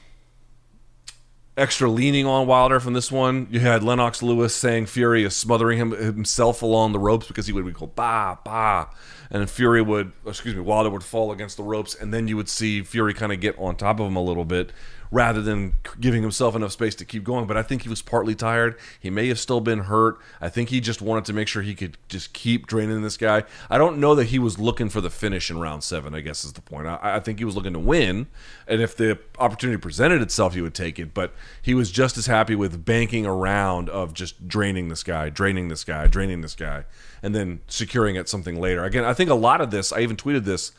[1.57, 3.47] extra leaning on Wilder from this one.
[3.51, 7.53] You had Lennox Lewis saying Fury is smothering him himself along the ropes because he
[7.53, 8.89] would go ba ba,
[9.29, 12.49] and Fury would excuse me Wilder would fall against the ropes, and then you would
[12.49, 14.71] see Fury kind of get on top of him a little bit,
[15.13, 17.45] rather than giving himself enough space to keep going.
[17.45, 18.75] But I think he was partly tired.
[18.99, 20.17] He may have still been hurt.
[20.41, 23.43] I think he just wanted to make sure he could just keep draining this guy.
[23.69, 26.43] I don't know that he was looking for the finish in round seven, I guess
[26.43, 26.87] is the point.
[26.87, 28.25] I, I think he was looking to win.
[28.67, 31.13] And if the opportunity presented itself, he would take it.
[31.13, 35.67] But he was just as happy with banking around of just draining this guy, draining
[35.67, 36.85] this guy, draining this guy,
[37.21, 38.83] and then securing it something later.
[38.83, 40.71] Again, I think a lot of this, I even tweeted this.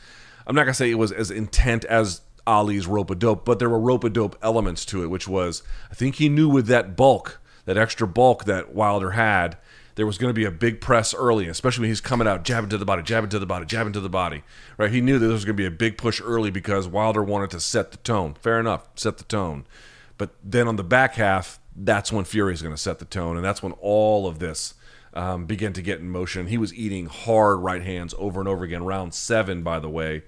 [0.45, 3.59] I'm not going to say it was as intent as Ali's rope a dope, but
[3.59, 6.67] there were rope a dope elements to it, which was I think he knew with
[6.67, 9.57] that bulk, that extra bulk that Wilder had,
[9.95, 12.71] there was going to be a big press early, especially when he's coming out, jabbing
[12.71, 14.43] to the body, jabbing to the body, jabbing to the body.
[14.77, 14.91] Right?
[14.91, 17.51] He knew that there was going to be a big push early because Wilder wanted
[17.51, 18.35] to set the tone.
[18.35, 19.65] Fair enough, set the tone.
[20.19, 23.37] But then on the back half, that's when Fury is going to set the tone,
[23.37, 24.75] and that's when all of this
[25.13, 26.49] um, began to get in motion.
[26.49, 28.85] He was eating hard right hands over and over again.
[28.85, 30.23] Round seven, by the way.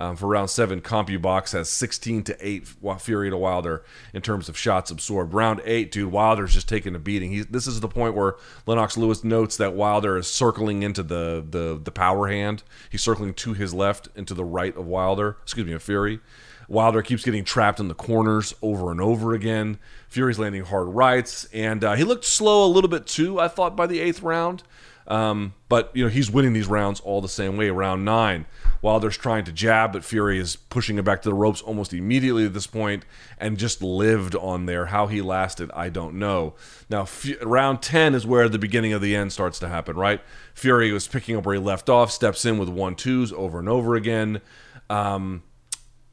[0.00, 2.66] Um, for round seven, CompuBox has 16 to 8
[3.00, 3.84] Fury to Wilder
[4.14, 5.34] in terms of shots absorbed.
[5.34, 7.30] Round eight, dude, Wilder's just taking a beating.
[7.30, 11.44] He, this is the point where Lennox Lewis notes that Wilder is circling into the,
[11.46, 12.62] the, the power hand.
[12.88, 16.20] He's circling to his left and to the right of Wilder, excuse me, of Fury.
[16.66, 19.78] Wilder keeps getting trapped in the corners over and over again.
[20.08, 23.76] Fury's landing hard rights, and uh, he looked slow a little bit too, I thought,
[23.76, 24.62] by the eighth round.
[25.10, 27.68] Um, but you know he's winning these rounds all the same way.
[27.68, 28.46] Round nine,
[28.80, 32.46] Wilder's trying to jab, but Fury is pushing him back to the ropes almost immediately
[32.46, 33.04] at this point,
[33.36, 34.86] and just lived on there.
[34.86, 36.54] How he lasted, I don't know.
[36.88, 39.96] Now, f- round ten is where the beginning of the end starts to happen.
[39.96, 40.20] Right?
[40.54, 43.68] Fury was picking up where he left off, steps in with one twos over and
[43.68, 44.40] over again.
[44.88, 45.42] Um,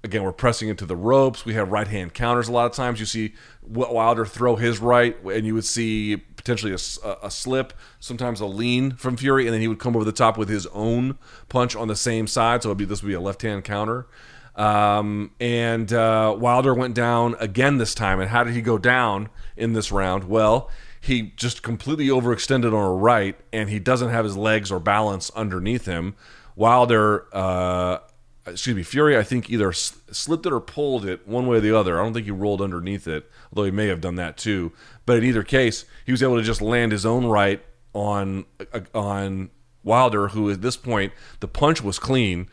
[0.07, 1.45] again, we're pressing into the ropes.
[1.45, 2.47] We have right hand counters.
[2.47, 6.71] A lot of times, you see Wilder throw his right, and you would see potentially
[6.71, 10.11] a, a, slip, sometimes a lean from Fury, and then he would come over the
[10.11, 11.17] top with his own
[11.49, 12.63] punch on the same side.
[12.63, 14.07] So be, this would be a left hand counter.
[14.55, 18.19] Um, and uh, Wilder went down again this time.
[18.19, 20.23] And how did he go down in this round?
[20.23, 24.79] Well, he just completely overextended on a right, and he doesn't have his legs or
[24.79, 26.15] balance underneath him.
[26.55, 27.99] Wilder uh,
[28.47, 31.77] excuse me, Fury, I think either slipped it or pulled it one way or the
[31.77, 31.99] other.
[31.99, 34.71] I don't think he rolled underneath it, although he may have done that too.
[35.05, 38.81] But in either case, he was able to just land his own right on uh,
[38.93, 39.49] on
[39.83, 42.47] Wilder, who at this point the punch was clean,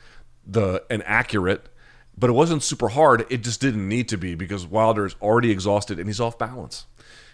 [0.47, 1.69] the and accurate,
[2.17, 3.27] but it wasn't super hard.
[3.31, 6.87] It just didn't need to be because Wilder is already exhausted and he's off balance.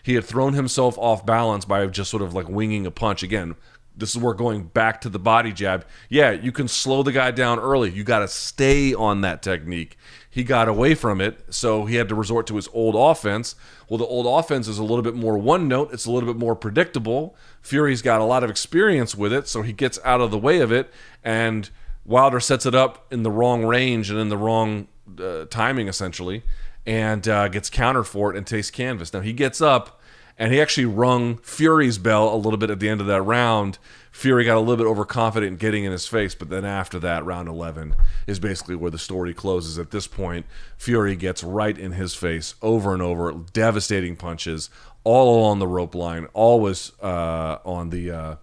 [0.03, 3.23] He had thrown himself off balance by just sort of like winging a punch.
[3.23, 3.57] Again,
[4.00, 5.86] this is where going back to the body jab.
[6.08, 7.90] Yeah, you can slow the guy down early.
[7.90, 9.96] You got to stay on that technique.
[10.28, 13.56] He got away from it, so he had to resort to his old offense.
[13.88, 16.38] Well, the old offense is a little bit more one note, it's a little bit
[16.38, 17.36] more predictable.
[17.62, 20.60] Fury's got a lot of experience with it, so he gets out of the way
[20.60, 20.90] of it,
[21.24, 21.70] and
[22.04, 24.86] Wilder sets it up in the wrong range and in the wrong
[25.18, 26.42] uh, timing, essentially,
[26.86, 29.12] and uh, gets countered for it and takes canvas.
[29.12, 29.99] Now, he gets up
[30.40, 33.79] and he actually rung Fury's bell a little bit at the end of that round.
[34.11, 37.26] Fury got a little bit overconfident in getting in his face, but then after that,
[37.26, 37.94] round 11
[38.26, 39.79] is basically where the story closes.
[39.79, 40.46] At this point,
[40.79, 44.70] Fury gets right in his face over and over, devastating punches
[45.05, 48.37] all along the rope line, always uh, on the, uh,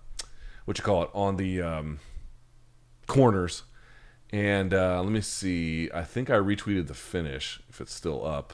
[0.65, 1.99] what you call it, on the um,
[3.07, 3.63] corners.
[4.31, 5.89] And uh, let me see.
[5.91, 8.53] I think I retweeted the finish if it's still up.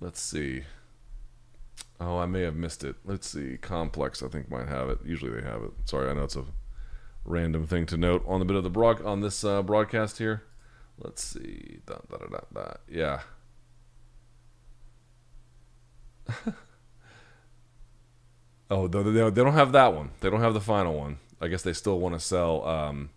[0.00, 0.62] Let's see.
[2.00, 2.96] Oh, I may have missed it.
[3.04, 3.56] Let's see.
[3.56, 4.98] Complex, I think, might have it.
[5.04, 5.70] Usually they have it.
[5.84, 6.44] Sorry, I know it's a
[7.24, 10.42] random thing to note on the bit of the broad on this uh, broadcast here.
[10.98, 11.78] Let's see.
[11.86, 13.20] Da, da, da, da, Yeah.
[18.70, 20.10] oh, they, they don't have that one.
[20.20, 21.18] They don't have the final one.
[21.40, 23.10] I guess they still want to sell um,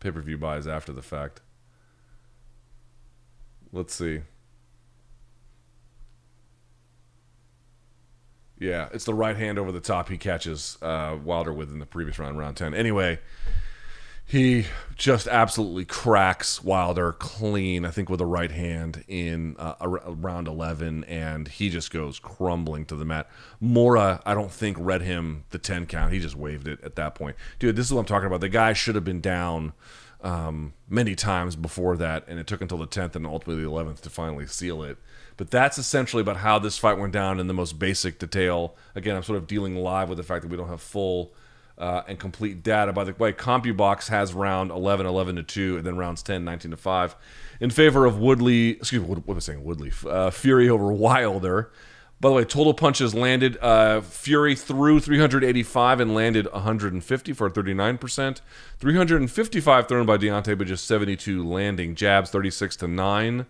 [0.00, 1.40] pay per view buys after the fact.
[3.72, 4.22] Let's see.
[8.60, 11.86] Yeah, it's the right hand over the top he catches uh, Wilder with in the
[11.86, 12.74] previous round, round 10.
[12.74, 13.18] Anyway,
[14.26, 20.46] he just absolutely cracks Wilder clean, I think, with a right hand in uh, round
[20.46, 23.30] 11, and he just goes crumbling to the mat.
[23.60, 26.12] Mora, I don't think, read him the 10 count.
[26.12, 27.36] He just waved it at that point.
[27.58, 28.42] Dude, this is what I'm talking about.
[28.42, 29.72] The guy should have been down
[30.22, 34.00] um, many times before that, and it took until the 10th and ultimately the 11th
[34.02, 34.98] to finally seal it.
[35.40, 38.76] But that's essentially about how this fight went down in the most basic detail.
[38.94, 41.32] Again, I'm sort of dealing live with the fact that we don't have full
[41.78, 42.92] uh, and complete data.
[42.92, 46.72] By the way, CompuBox has round 11, 11 to 2, and then rounds 10, 19
[46.72, 47.16] to 5
[47.58, 48.72] in favor of Woodley.
[48.72, 49.64] Excuse me, what, what I saying?
[49.64, 49.90] Woodley.
[50.06, 51.72] Uh, Fury over Wilder.
[52.20, 53.56] By the way, total punches landed.
[53.62, 58.40] Uh, Fury threw 385 and landed 150 for 39%.
[58.78, 61.94] 355 thrown by Deontay, but just 72 landing.
[61.94, 63.46] Jabs 36 to 9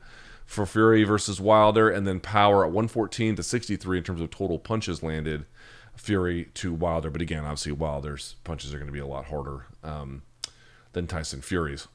[0.50, 4.58] for Fury versus Wilder, and then Power at 114 to 63 in terms of total
[4.58, 5.46] punches landed.
[5.94, 9.66] Fury to Wilder, but again, obviously Wilder's punches are going to be a lot harder
[9.84, 10.22] um,
[10.92, 11.86] than Tyson Fury's.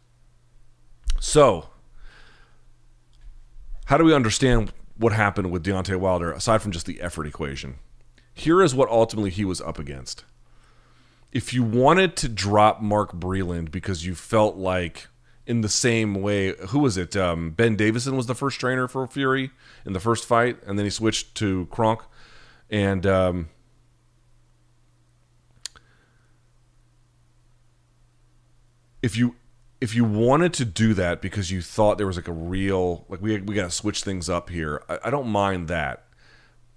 [1.19, 1.67] So,
[3.87, 7.75] how do we understand what happened with Deontay Wilder aside from just the effort equation?
[8.33, 10.23] Here is what ultimately he was up against.
[11.33, 15.09] If you wanted to drop Mark Breland because you felt like
[15.47, 16.53] in the same way.
[16.69, 17.15] Who was it?
[17.15, 19.51] Um, ben Davison was the first trainer for Fury
[19.85, 22.01] in the first fight, and then he switched to Kronk.
[22.69, 23.49] And um,
[29.01, 29.35] if you
[29.81, 33.21] if you wanted to do that because you thought there was like a real like
[33.21, 36.04] we we got to switch things up here, I, I don't mind that.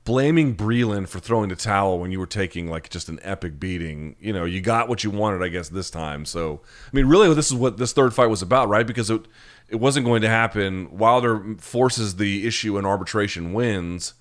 [0.09, 4.17] Blaming Breland for throwing the towel when you were taking like just an epic beating,
[4.19, 6.25] you know, you got what you wanted, I guess, this time.
[6.25, 8.87] So, I mean, really, this is what this third fight was about, right?
[8.87, 9.27] Because it
[9.69, 10.97] it wasn't going to happen.
[10.97, 14.15] Wilder forces the issue in arbitration, wins,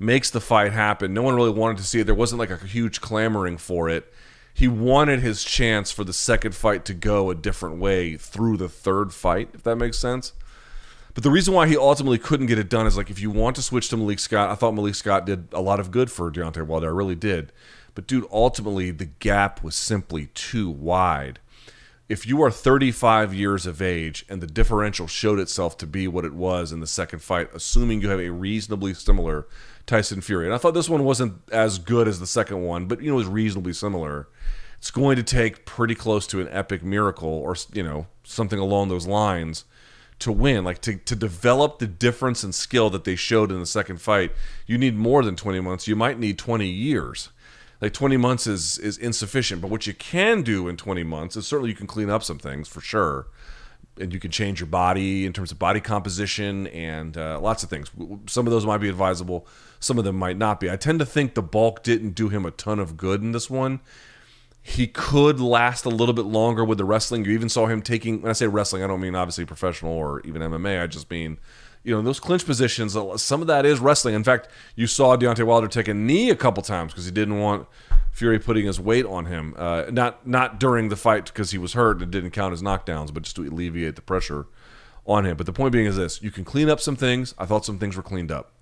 [0.00, 1.14] makes the fight happen.
[1.14, 2.04] No one really wanted to see it.
[2.04, 4.12] There wasn't like a huge clamoring for it
[4.58, 8.68] he wanted his chance for the second fight to go a different way through the
[8.68, 10.32] third fight, if that makes sense.
[11.18, 13.56] But the reason why he ultimately couldn't get it done is like if you want
[13.56, 16.30] to switch to Malik Scott, I thought Malik Scott did a lot of good for
[16.30, 16.86] Deontay Wilder.
[16.86, 17.50] I really did.
[17.96, 21.40] But dude, ultimately the gap was simply too wide.
[22.08, 26.24] If you are 35 years of age and the differential showed itself to be what
[26.24, 29.48] it was in the second fight, assuming you have a reasonably similar
[29.86, 33.00] Tyson Fury, and I thought this one wasn't as good as the second one, but
[33.02, 34.28] you know it was reasonably similar
[34.78, 38.88] it's going to take pretty close to an epic miracle or you know something along
[38.88, 39.64] those lines
[40.18, 43.66] to win like to, to develop the difference in skill that they showed in the
[43.66, 44.32] second fight
[44.66, 45.86] you need more than 20 months.
[45.86, 47.30] You might need 20 years.
[47.80, 51.46] Like 20 months is is insufficient but what you can do in 20 months is
[51.46, 53.28] certainly you can clean up some things for sure
[54.00, 57.70] and you can change your body in terms of body composition and uh, lots of
[57.70, 57.90] things.
[58.26, 59.46] Some of those might be advisable
[59.80, 60.70] some of them might not be.
[60.70, 63.48] I tend to think the bulk didn't do him a ton of good in this
[63.48, 63.80] one
[64.68, 67.24] he could last a little bit longer with the wrestling.
[67.24, 70.20] You even saw him taking, when I say wrestling, I don't mean obviously professional or
[70.26, 70.82] even MMA.
[70.82, 71.38] I just mean,
[71.84, 74.14] you know, those clinch positions, some of that is wrestling.
[74.14, 77.38] In fact, you saw Deontay Wilder take a knee a couple times because he didn't
[77.38, 77.66] want
[78.12, 79.54] Fury putting his weight on him.
[79.56, 82.60] Uh, not not during the fight because he was hurt and it didn't count as
[82.60, 84.48] knockdowns, but just to alleviate the pressure
[85.06, 85.36] on him.
[85.38, 87.34] But the point being is this you can clean up some things.
[87.38, 88.52] I thought some things were cleaned up.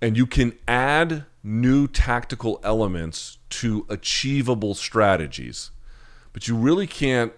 [0.00, 5.70] And you can add new tactical elements to achievable strategies.
[6.32, 7.32] But you really can't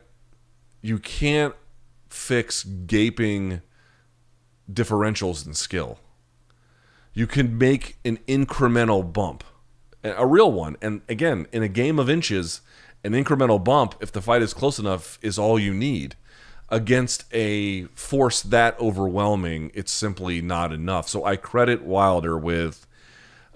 [0.82, 1.54] you can't
[2.08, 3.60] fix gaping
[4.70, 5.98] differentials in skill.
[7.12, 9.44] You can make an incremental bump,
[10.02, 10.76] a real one.
[10.80, 12.62] And again, in a game of inches,
[13.04, 16.16] an incremental bump, if the fight is close enough, is all you need.
[16.70, 21.08] Against a force that overwhelming, it's simply not enough.
[21.08, 22.86] So I credit Wilder with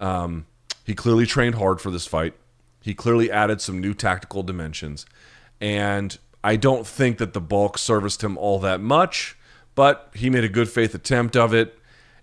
[0.01, 0.47] um,
[0.85, 2.35] he clearly trained hard for this fight.
[2.81, 5.07] He clearly added some new tactical dimensions.
[5.61, 9.37] And I don't think that the bulk serviced him all that much,
[9.75, 11.79] but he made a good faith attempt of it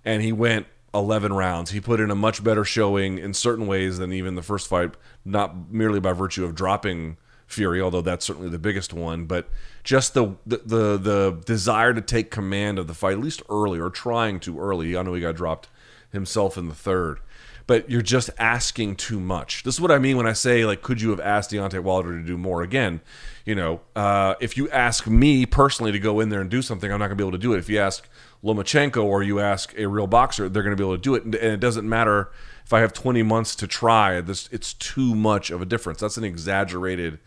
[0.05, 1.71] and he went 11 rounds.
[1.71, 4.91] He put in a much better showing in certain ways than even the first fight,
[5.23, 7.17] not merely by virtue of dropping
[7.51, 9.49] Fury, although that's certainly the biggest one, but
[9.83, 13.79] just the, the the the, desire to take command of the fight, at least early,
[13.79, 14.95] or trying to early.
[14.95, 15.67] I know he got dropped
[16.11, 17.19] himself in the third
[17.67, 19.63] but you're just asking too much.
[19.63, 22.17] This is what I mean when I say like, could you have asked Deontay Wilder
[22.17, 22.63] to do more?
[22.63, 22.99] Again,
[23.45, 26.91] you know, uh, if you ask me personally to go in there and do something,
[26.91, 27.59] I'm not gonna be able to do it.
[27.59, 28.09] If you ask
[28.43, 31.35] Lomachenko or you ask a real boxer, they're gonna be able to do it, and
[31.35, 32.31] it doesn't matter
[32.65, 34.19] if I have 20 months to try.
[34.21, 36.01] This it's too much of a difference.
[36.01, 37.19] That's an exaggerated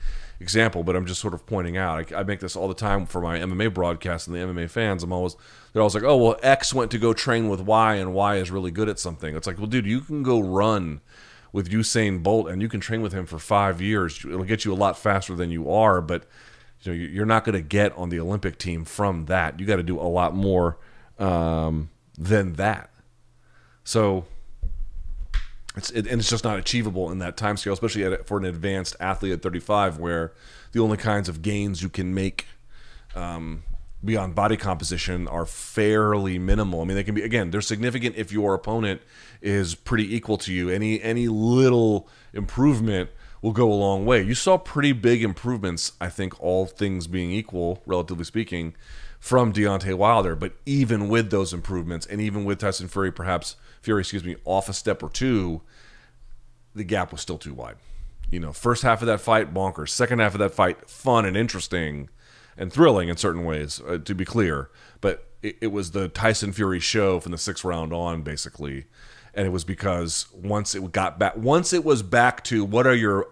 [0.45, 2.13] example, but I'm just sort of pointing out.
[2.13, 5.03] I, I, make this all the time for my MMA broadcast and the MMA fans.
[5.03, 5.37] I'm always
[5.73, 8.51] they're always like, oh well, X went to go train with Y, and Y is
[8.51, 9.35] really good at something.
[9.35, 11.01] It's like, well, dude, you can go run
[11.51, 14.23] with Usain Bolt, and you can train with him for five years.
[14.23, 16.27] It'll get you a lot faster than you are, but
[16.83, 19.59] you know you're not going to get on the Olympic team from that.
[19.59, 20.77] You got to do a lot more
[21.19, 21.89] um,
[22.19, 22.91] than that.
[23.83, 24.27] So
[25.77, 28.45] it's it, and it's just not achievable in that time scale, especially at, for an
[28.45, 30.33] advanced athlete at 35, where
[30.73, 32.47] the only kinds of gains you can make
[33.15, 33.65] um,
[34.05, 36.83] beyond body composition are fairly minimal.
[36.83, 39.03] I mean, they can be again, they're significant if your opponent
[39.43, 40.69] is pretty equal to you.
[40.69, 43.11] Any any little improvement
[43.43, 44.23] will go a long way.
[44.23, 48.75] You saw pretty big improvements, I think, all things being equal, relatively speaking,
[49.19, 50.37] from Deontay Wilder.
[50.37, 54.69] But even with those improvements, and even with Tyson Fury perhaps Fury, excuse me, off
[54.69, 55.63] a step or two,
[56.75, 57.77] the gap was still too wide.
[58.31, 59.91] You know, first half of that fight, bonkers.
[59.91, 62.09] Second half of that fight, fun and interesting
[62.57, 64.71] and thrilling in certain ways, uh, to be clear.
[65.01, 68.87] But it, it was the Tyson Fury show from the sixth round on, basically
[69.35, 72.95] and it was because once it got back once it was back to what are
[72.95, 73.29] your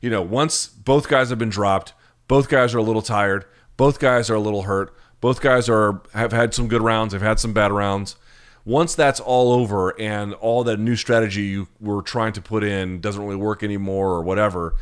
[0.00, 1.92] you know once both guys have been dropped
[2.28, 3.44] both guys are a little tired
[3.76, 7.20] both guys are a little hurt both guys are have had some good rounds they've
[7.20, 8.16] had some bad rounds
[8.64, 13.00] once that's all over and all that new strategy you were trying to put in
[13.00, 14.74] doesn't really work anymore or whatever,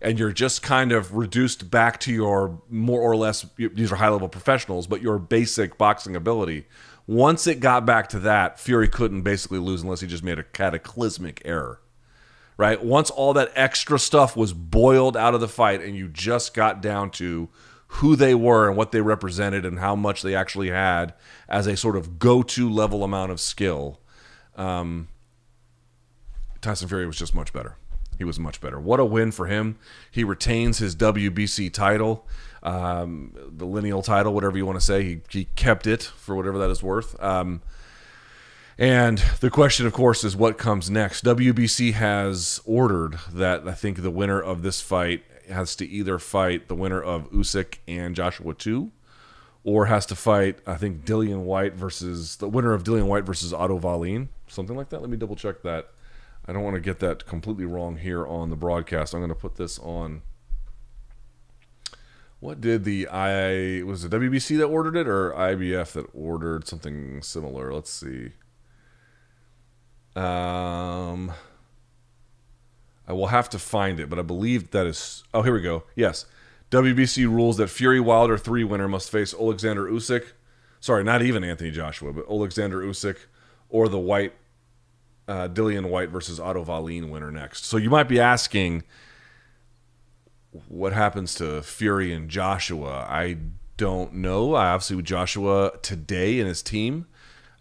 [0.00, 4.08] and you're just kind of reduced back to your more or less these are high
[4.08, 6.66] level professionals, but your basic boxing ability.
[7.06, 10.42] Once it got back to that, Fury couldn't basically lose unless he just made a
[10.42, 11.80] cataclysmic error.
[12.58, 12.82] Right?
[12.82, 16.80] Once all that extra stuff was boiled out of the fight and you just got
[16.80, 17.50] down to
[17.96, 21.14] who they were and what they represented and how much they actually had
[21.48, 24.00] as a sort of go-to level amount of skill.
[24.54, 25.08] Um,
[26.60, 27.76] Tyson Fury was just much better.
[28.18, 28.78] He was much better.
[28.78, 29.78] What a win for him.
[30.10, 32.26] He retains his WBC title,
[32.62, 35.02] um, the lineal title, whatever you want to say.
[35.02, 37.22] He, he kept it for whatever that is worth.
[37.22, 37.62] Um,
[38.78, 41.24] and the question, of course, is what comes next.
[41.24, 46.68] WBC has ordered that I think the winner of this fight has to either fight
[46.68, 48.90] the winner of Usyk and Joshua 2
[49.64, 53.52] or has to fight, I think, Dillian Whyte versus the winner of Dillian Whyte versus
[53.52, 55.00] Otto Wallin, Something like that.
[55.00, 55.88] Let me double check that.
[56.46, 59.12] I don't want to get that completely wrong here on the broadcast.
[59.12, 60.22] I'm going to put this on.
[62.38, 67.22] What did the I was it WBC that ordered it or IBF that ordered something
[67.22, 67.72] similar?
[67.72, 68.32] Let's see.
[70.14, 71.32] Um,
[73.08, 75.24] I will have to find it, but I believe that is.
[75.32, 75.84] Oh, here we go.
[75.94, 76.26] Yes,
[76.70, 80.24] WBC rules that Fury Wilder three winner must face Alexander Usyk.
[80.80, 83.18] Sorry, not even Anthony Joshua, but Alexander Usyk
[83.68, 84.32] or the Whyte
[85.28, 87.64] uh, Dillian Whyte versus Otto Wallin winner next.
[87.64, 88.84] So you might be asking,
[90.68, 93.06] what happens to Fury and Joshua?
[93.08, 93.38] I
[93.76, 94.54] don't know.
[94.54, 97.06] I obviously with Joshua today and his team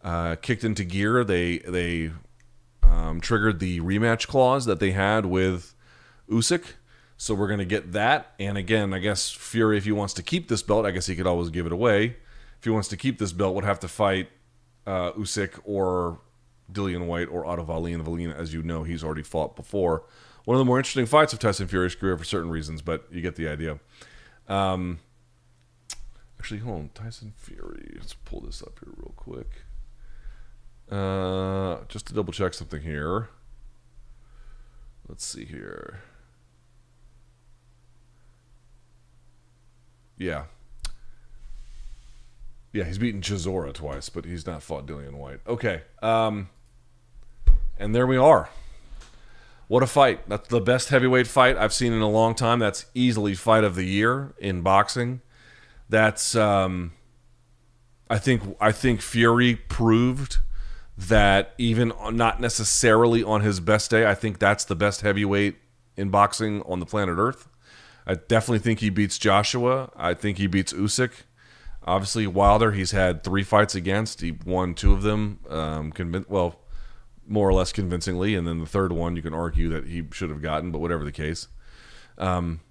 [0.03, 1.23] uh, kicked into gear.
[1.23, 2.11] They they
[3.15, 5.73] um, triggered the rematch clause that they had with
[6.29, 6.73] Usyk.
[7.17, 8.33] So we're going to get that.
[8.39, 11.15] And again, I guess Fury, if he wants to keep this belt, I guess he
[11.15, 12.17] could always give it away.
[12.57, 14.29] If he wants to keep this belt, would have to fight
[14.85, 16.19] uh, Usyk or
[16.71, 18.03] Dillian Whyte or Otto Wallin.
[18.03, 20.03] Wallin, as you know, he's already fought before.
[20.43, 23.21] One of the more interesting fights of Tyson Fury's career for certain reasons, but you
[23.21, 23.79] get the idea.
[24.47, 24.99] Um,
[26.39, 26.89] actually, hold on.
[26.93, 27.93] Tyson Fury.
[27.95, 29.64] Let's pull this up here real quick.
[30.91, 33.29] Uh, just to double check something here.
[35.07, 36.01] Let's see here.
[40.17, 40.45] Yeah.
[42.71, 45.39] Yeah, he's beaten Chisora twice, but he's not fought Dillian Whyte.
[45.47, 45.83] Okay.
[46.01, 46.49] Um,
[47.79, 48.49] and there we are.
[49.67, 50.27] What a fight.
[50.29, 52.59] That's the best heavyweight fight I've seen in a long time.
[52.59, 55.21] That's easily fight of the year in boxing.
[55.89, 56.93] That's um,
[58.09, 60.37] I think I think Fury proved
[60.97, 65.57] that even not necessarily on his best day, I think that's the best heavyweight
[65.97, 67.47] in boxing on the planet Earth.
[68.07, 69.91] I definitely think he beats Joshua.
[69.95, 71.11] I think he beats Usyk.
[71.83, 74.21] Obviously, Wilder, he's had three fights against.
[74.21, 76.59] He won two of them, um, convin- well,
[77.27, 78.35] more or less convincingly.
[78.35, 81.03] And then the third one, you can argue that he should have gotten, but whatever
[81.03, 81.47] the case.
[82.17, 82.61] Um,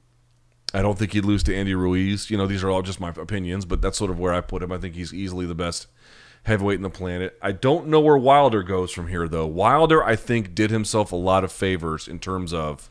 [0.73, 2.31] I don't think he'd lose to Andy Ruiz.
[2.31, 4.63] You know, these are all just my opinions, but that's sort of where I put
[4.63, 4.73] him.
[4.73, 5.87] I think he's easily the best
[6.45, 7.37] heavyweight in the planet.
[7.43, 9.47] I don't know where Wilder goes from here, though.
[9.47, 12.89] Wilder, I think, did himself a lot of favors in terms of,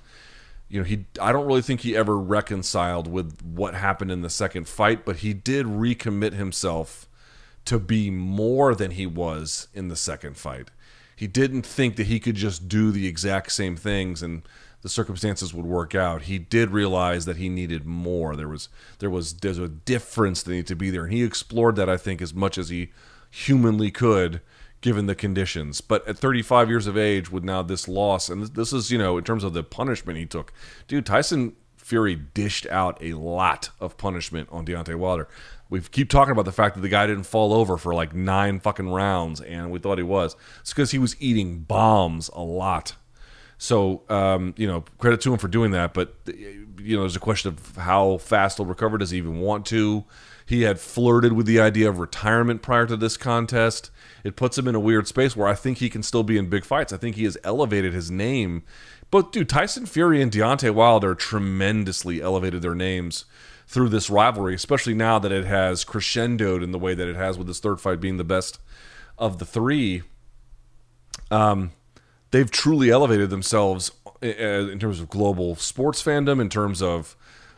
[0.67, 1.05] you know, he.
[1.21, 5.17] I don't really think he ever reconciled with what happened in the second fight, but
[5.17, 7.07] he did recommit himself
[7.65, 10.69] to be more than he was in the second fight.
[11.15, 14.41] He didn't think that he could just do the exact same things and
[14.81, 16.23] the circumstances would work out.
[16.23, 18.35] He did realize that he needed more.
[18.35, 18.67] There was
[18.99, 21.95] there was there's a difference that needed to be there, and he explored that I
[21.95, 22.91] think as much as he
[23.33, 24.41] humanly could
[24.81, 25.81] given the conditions.
[25.81, 29.17] But at 35 years of age, with now this loss, and this is, you know,
[29.17, 30.53] in terms of the punishment he took,
[30.87, 35.27] dude, Tyson Fury dished out a lot of punishment on Deontay Wilder.
[35.69, 38.59] We keep talking about the fact that the guy didn't fall over for like nine
[38.59, 40.35] fucking rounds, and we thought he was.
[40.59, 42.95] It's because he was eating bombs a lot.
[43.57, 45.93] So, um, you know, credit to him for doing that.
[45.93, 48.97] But, you know, there's a question of how fast he'll recover.
[48.97, 50.03] Does he even want to?
[50.45, 53.91] He had flirted with the idea of retirement prior to this contest.
[54.23, 56.49] It puts him in a weird space where I think he can still be in
[56.49, 56.93] big fights.
[56.93, 58.63] I think he has elevated his name.
[59.11, 63.25] But dude, Tyson Fury and Deontay Wilder tremendously elevated their names
[63.67, 67.37] through this rivalry, especially now that it has crescendoed in the way that it has
[67.37, 68.59] with this third fight being the best
[69.17, 70.03] of the three.
[71.31, 71.71] Um,
[72.31, 77.15] they've truly elevated themselves uh, in terms of global sports fandom, in terms of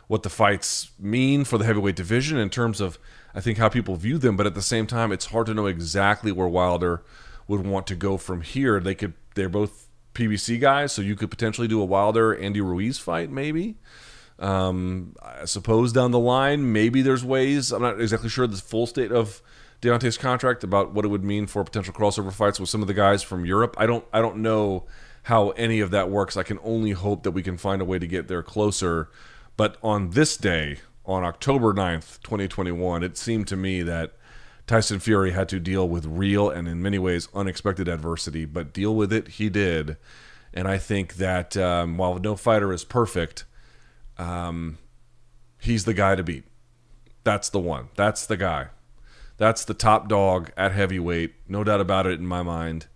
[0.08, 2.98] what the fights mean for the heavyweight division in terms of
[3.34, 5.66] I think how people view them, but at the same time, it's hard to know
[5.66, 7.02] exactly where Wilder
[7.46, 8.80] would want to go from here.
[8.80, 12.98] They could they're both PBC guys, so you could potentially do a Wilder Andy Ruiz
[12.98, 13.76] fight, maybe.
[14.38, 17.72] Um, I suppose down the line, maybe there's ways.
[17.72, 19.42] I'm not exactly sure the full state of
[19.82, 22.94] Deontay's contract about what it would mean for potential crossover fights with some of the
[22.94, 23.76] guys from Europe.
[23.78, 24.84] I don't I don't know
[25.24, 26.36] how any of that works.
[26.36, 29.10] I can only hope that we can find a way to get there closer
[29.56, 34.12] but on this day, on October 9th, 2021, it seemed to me that
[34.66, 38.94] Tyson Fury had to deal with real and in many ways unexpected adversity, but deal
[38.94, 39.96] with it he did.
[40.52, 43.44] And I think that um, while no fighter is perfect,
[44.18, 44.78] um,
[45.60, 46.44] he's the guy to beat.
[47.22, 47.88] That's the one.
[47.94, 48.68] That's the guy.
[49.36, 51.34] That's the top dog at heavyweight.
[51.48, 52.86] No doubt about it in my mind.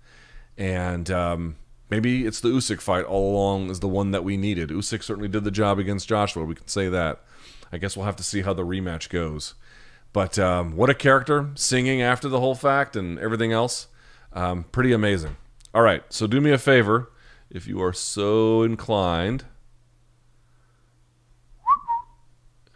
[0.57, 1.57] And um,
[1.91, 4.71] maybe it's the Usyk fight all along is the one that we needed.
[4.71, 6.45] Usyk certainly did the job against Joshua.
[6.45, 7.23] We can say that.
[7.73, 9.55] I guess we'll have to see how the rematch goes.
[10.13, 13.87] But um, what a character singing after the whole fact and everything else.
[14.33, 15.37] Um, pretty amazing.
[15.73, 17.11] All right, so do me a favor
[17.49, 19.45] if you are so inclined.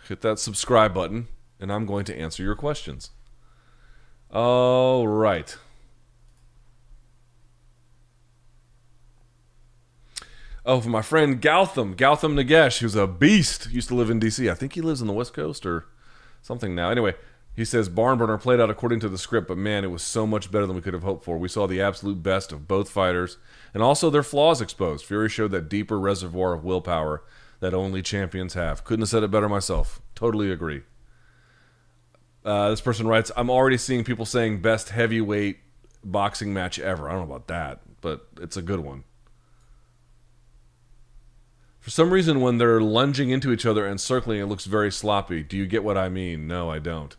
[0.08, 3.10] Hit that subscribe button, and I'm going to answer your questions.
[4.30, 5.56] All right.
[10.66, 14.48] Oh, for my friend Gautam, Gautam Nagesh, who's a beast, used to live in D.C.
[14.48, 15.84] I think he lives on the West Coast or
[16.40, 16.88] something now.
[16.88, 17.14] Anyway,
[17.54, 20.50] he says Barnburner played out according to the script, but man, it was so much
[20.50, 21.36] better than we could have hoped for.
[21.36, 23.36] We saw the absolute best of both fighters
[23.74, 25.04] and also their flaws exposed.
[25.04, 27.22] Fury showed that deeper reservoir of willpower
[27.60, 28.84] that only champions have.
[28.84, 30.00] Couldn't have said it better myself.
[30.14, 30.82] Totally agree.
[32.42, 35.58] Uh, this person writes, I'm already seeing people saying best heavyweight
[36.02, 37.08] boxing match ever.
[37.08, 39.04] I don't know about that, but it's a good one.
[41.84, 45.42] For some reason, when they're lunging into each other and circling, it looks very sloppy.
[45.42, 46.48] Do you get what I mean?
[46.48, 47.14] No, I don't.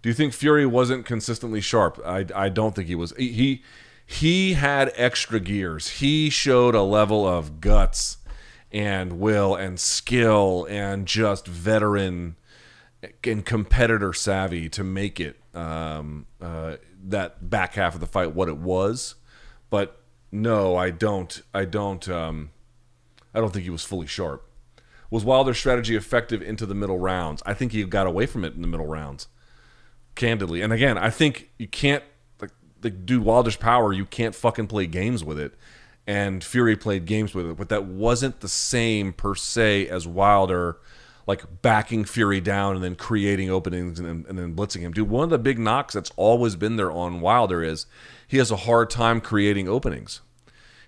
[0.00, 2.00] Do you think Fury wasn't consistently sharp?
[2.02, 3.12] I, I don't think he was.
[3.18, 3.62] He
[4.06, 6.00] he had extra gears.
[6.00, 8.16] He showed a level of guts
[8.72, 12.36] and will and skill and just veteran
[13.22, 18.48] and competitor savvy to make it um, uh, that back half of the fight what
[18.48, 19.16] it was.
[19.68, 20.00] But
[20.32, 21.42] no, I don't.
[21.52, 22.08] I don't.
[22.08, 22.48] Um,
[23.34, 24.48] I don't think he was fully sharp.
[25.10, 27.42] Was Wilder's strategy effective into the middle rounds?
[27.46, 29.28] I think he got away from it in the middle rounds,
[30.14, 30.60] candidly.
[30.60, 32.04] And again, I think you can't
[32.40, 32.50] like
[32.80, 33.92] the dude Wilder's power.
[33.92, 35.54] You can't fucking play games with it.
[36.06, 40.78] And Fury played games with it, but that wasn't the same per se as Wilder,
[41.26, 44.92] like backing Fury down and then creating openings and, and then blitzing him.
[44.92, 47.84] Dude, one of the big knocks that's always been there on Wilder is
[48.26, 50.22] he has a hard time creating openings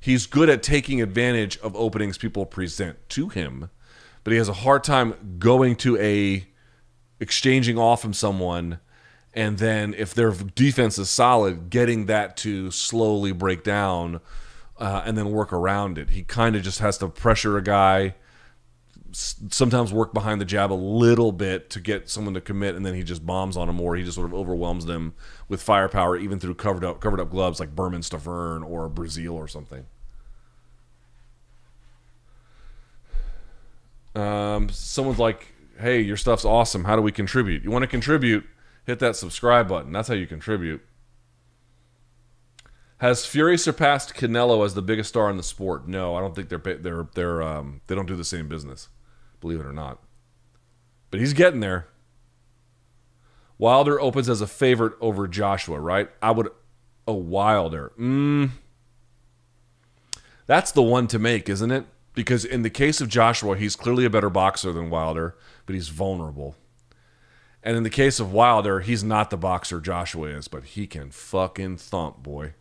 [0.00, 3.70] he's good at taking advantage of openings people present to him,
[4.24, 6.46] but he has a hard time going to a
[7.20, 8.80] exchanging off from someone
[9.32, 14.20] and then if their defense is solid, getting that to slowly break down
[14.78, 16.10] uh, and then work around it.
[16.10, 18.16] He kind of just has to pressure a guy,
[19.12, 22.94] sometimes work behind the jab a little bit to get someone to commit, and then
[22.94, 25.14] he just bombs on them, or he just sort of overwhelms them
[25.48, 29.48] with firepower, even through covered up covered up gloves like Bermane Stiverne or Breazeale or
[29.48, 29.86] something.
[34.14, 36.84] Um, someone's like, "Hey, your stuff's awesome.
[36.84, 38.44] How do we contribute?" You want to contribute?
[38.86, 39.92] Hit that subscribe button.
[39.92, 40.82] That's how you contribute.
[43.00, 45.88] Has Fury surpassed Canelo as the biggest star in the sport?
[45.88, 48.88] No, I don't think they're they're they're um, they don't do the same business,
[49.40, 49.98] believe it or not.
[51.10, 51.86] But he's getting there.
[53.58, 56.08] Wilder opens as a favorite over Joshua, right?
[56.22, 56.48] I would.
[57.06, 57.92] Oh, Wilder.
[57.98, 58.50] Mm,
[60.46, 61.86] that's the one to make, isn't it?
[62.14, 65.36] because in the case of Joshua, he's clearly a better boxer than Wilder,
[65.66, 66.56] but he's vulnerable.
[67.62, 71.10] And in the case of Wilder, he's not the boxer Joshua is, but he can
[71.10, 72.54] fucking thump, boy.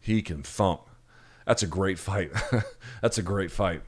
[0.00, 0.82] He can thump.
[1.46, 2.30] That's a great fight.
[3.02, 3.82] That's a great fight.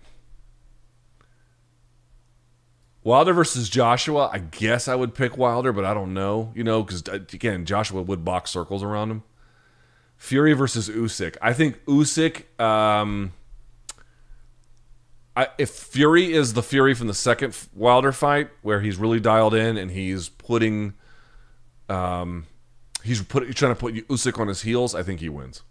[3.09, 6.83] Wilder versus Joshua, I guess I would pick Wilder, but I don't know, you know,
[6.83, 9.23] because uh, again, Joshua would box circles around him.
[10.19, 11.39] Fury versus Usyk.
[11.41, 12.61] I think Usyk.
[12.61, 13.33] Um,
[15.35, 19.55] I, if Fury is the Fury from the second Wilder fight, where he's really dialed
[19.55, 20.93] in and he's putting,
[21.89, 22.47] um,
[23.03, 25.63] he's put he's trying to put Usyk on his heels, I think he wins.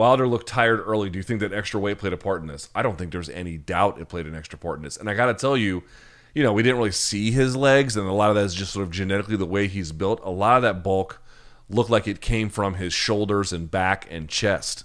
[0.00, 1.10] Wilder looked tired early.
[1.10, 2.70] Do you think that extra weight played a part in this?
[2.74, 4.96] I don't think there's any doubt it played an extra part in this.
[4.96, 5.82] And I got to tell you,
[6.34, 8.72] you know, we didn't really see his legs, and a lot of that is just
[8.72, 10.18] sort of genetically the way he's built.
[10.24, 11.20] A lot of that bulk
[11.68, 14.84] looked like it came from his shoulders and back and chest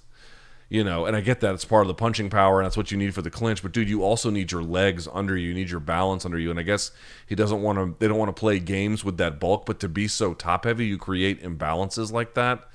[0.67, 2.91] you know, and I get that it's part of the punching power and that's what
[2.91, 3.61] you need for the clinch.
[3.61, 6.49] But dude, you also need your legs under you, you need your balance under you.
[6.49, 6.91] And I guess
[7.27, 7.95] he doesn't want to.
[7.99, 10.87] They don't want to play games with that bulk, but to be so top heavy,
[10.87, 12.67] you create imbalances like that.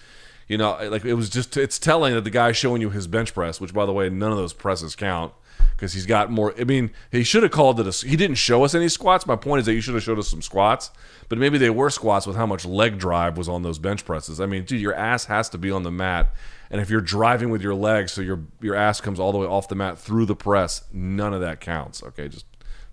[0.51, 3.33] You know, like it was just it's telling that the guy showing you his bench
[3.33, 5.33] press, which by the way, none of those presses count
[5.77, 6.55] because he's got more.
[6.59, 8.07] I mean, he should have called it a.
[8.07, 9.27] He didn't show us any squats.
[9.27, 10.91] My point is that you should have showed us some squats,
[11.29, 14.41] but maybe they were squats with how much leg drive was on those bench presses.
[14.41, 16.35] I mean, dude, your ass has to be on the mat
[16.71, 19.47] and if you're driving with your legs, so your your ass comes all the way
[19.47, 22.03] off the mat through the press, none of that counts.
[22.03, 22.47] Okay, just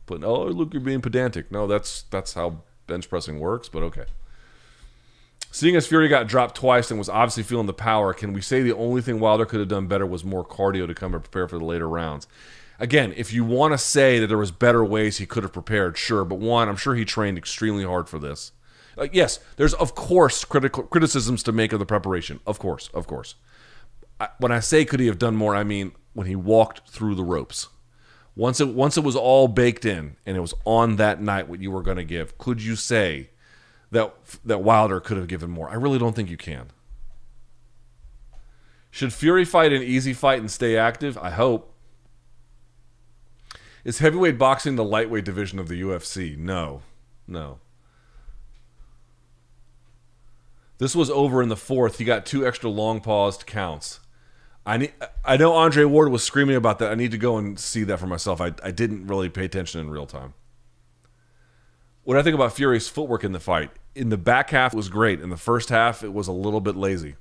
[0.08, 1.52] put oh look, you're being pedantic.
[1.52, 3.70] No, that's that's how bench pressing works.
[3.70, 4.06] But okay.
[5.58, 8.62] Seeing as Fury got dropped twice and was obviously feeling the power, can we say
[8.62, 11.48] the only thing Wilder could have done better was more cardio to come and prepare
[11.48, 12.28] for the later rounds?
[12.80, 15.98] again, if you want to say that there was better ways he could have prepared,
[15.98, 16.24] sure.
[16.24, 18.52] But one, I'm sure he trained extremely hard for this.
[18.96, 22.40] Like, yes, there's of course critical criticisms to make of the preparation.
[22.48, 23.36] Of course, of course.
[24.20, 27.16] I, when I say could he have done more, I mean when he walked through
[27.16, 27.68] the ropes.
[28.36, 31.62] Once it once it was all baked in and it was on that night what
[31.62, 33.30] you were going to give, could you say
[33.92, 34.14] that
[34.46, 35.70] that Wilder could have given more?
[35.70, 36.68] I really don't think you can.
[38.92, 41.18] Should Fury fight an easy fight and stay active?
[41.18, 41.74] I hope.
[43.84, 46.38] Is heavyweight boxing the lightweight division of the UFC?
[46.38, 46.82] No.
[47.28, 47.60] No.
[50.80, 51.98] This was over in the fourth.
[51.98, 54.00] He got two extra long paused counts.
[54.66, 54.94] I need.
[55.24, 56.92] I know Andre Ward was screaming about that.
[56.92, 58.42] I need to go and see that for myself.
[58.42, 60.34] I, I didn't really pay attention in real time.
[62.08, 65.20] What I think about Fury's footwork in the fight, in the back half was great.
[65.20, 67.18] In the first half, it was a little bit lazy.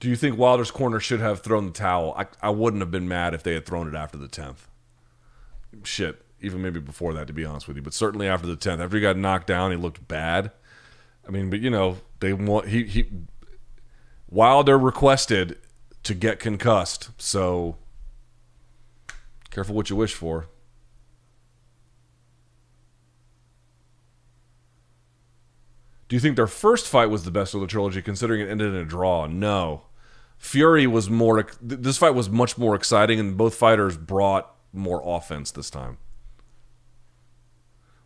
[0.00, 2.12] Do you think Wilder's corner should have thrown the towel?
[2.18, 4.66] I, I wouldn't have been mad if they had thrown it after the 10th.
[5.84, 7.82] Shit even maybe before that, to be honest with you.
[7.84, 10.50] But certainly after the tenth, after he got knocked down, he looked bad.
[11.24, 13.06] I mean, but you know, they want he he
[14.28, 15.56] Wilder requested
[16.02, 17.76] to get concussed, so
[19.50, 20.48] careful what you wish for.
[26.14, 28.68] Do you think their first fight was the best of the trilogy, considering it ended
[28.68, 29.26] in a draw?
[29.26, 29.86] No.
[30.38, 31.44] Fury was more.
[31.60, 35.98] This fight was much more exciting, and both fighters brought more offense this time.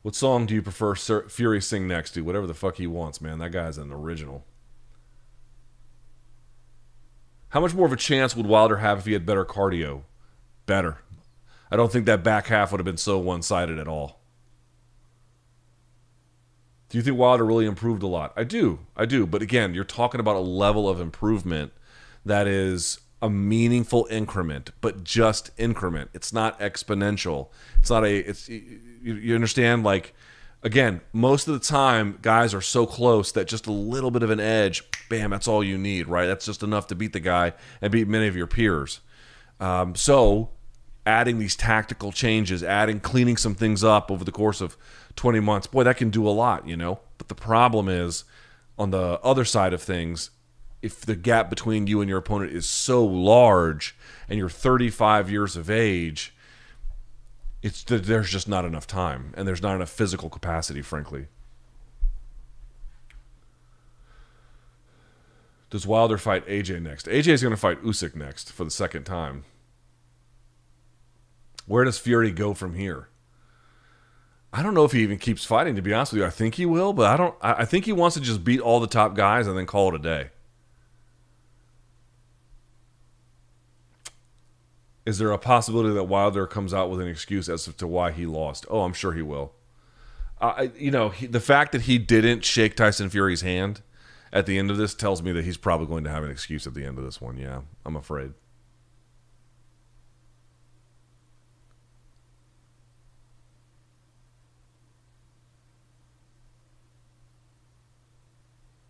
[0.00, 2.22] What song do you prefer Sir Fury sing next to?
[2.22, 3.40] Whatever the fuck he wants, man.
[3.40, 4.46] That guy's an original.
[7.50, 10.04] How much more of a chance would Wilder have if he had better cardio?
[10.64, 10.96] Better.
[11.70, 14.17] I don't think that back half would have been so one sided at all.
[16.88, 18.32] Do you think Wilder really improved a lot?
[18.36, 18.80] I do.
[18.96, 19.26] I do.
[19.26, 21.72] But again, you're talking about a level of improvement
[22.24, 26.10] that is a meaningful increment, but just increment.
[26.14, 27.48] It's not exponential.
[27.80, 28.16] It's not a.
[28.28, 29.84] It's you, you, understand.
[29.84, 30.14] Like
[30.62, 34.30] again, most of the time, guys are so close that just a little bit of
[34.30, 36.26] an edge, bam, that's all you need, right?
[36.26, 39.00] That's just enough to beat the guy and beat many of your peers.
[39.60, 40.50] Um, so,
[41.06, 44.76] adding these tactical changes, adding cleaning some things up over the course of
[45.16, 47.00] 20 months, boy, that can do a lot, you know.
[47.16, 48.24] But the problem is,
[48.78, 50.30] on the other side of things,
[50.82, 53.96] if the gap between you and your opponent is so large
[54.28, 56.34] and you're 35 years of age
[57.62, 61.26] it's there's just not enough time and there's not enough physical capacity frankly.
[65.70, 67.06] Does wilder fight aj next?
[67.06, 69.44] Aj is going to fight usyk next for the second time
[71.68, 73.08] where does fury go from here
[74.52, 75.76] I don't know if he even keeps fighting.
[75.76, 77.34] To be honest with you, I think he will, but I don't.
[77.42, 79.94] I think he wants to just beat all the top guys and then call it
[79.96, 80.30] a day.
[85.04, 88.26] Is there a possibility that Wilder comes out with an excuse as to why he
[88.26, 88.66] lost?
[88.68, 89.52] Oh, I'm sure he will.
[90.40, 93.80] Uh, you know, he, the fact that he didn't shake Tyson Fury's hand
[94.32, 96.66] at the end of this tells me that he's probably going to have an excuse
[96.66, 97.38] at the end of this one.
[97.38, 98.34] Yeah, I'm afraid.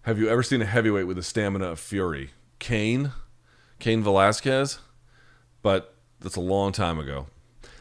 [0.08, 2.30] Have you ever seen a heavyweight with the stamina of Fury?
[2.60, 3.12] Cain?
[3.78, 4.78] Cain Velasquez?
[5.60, 7.26] But that's a long time ago.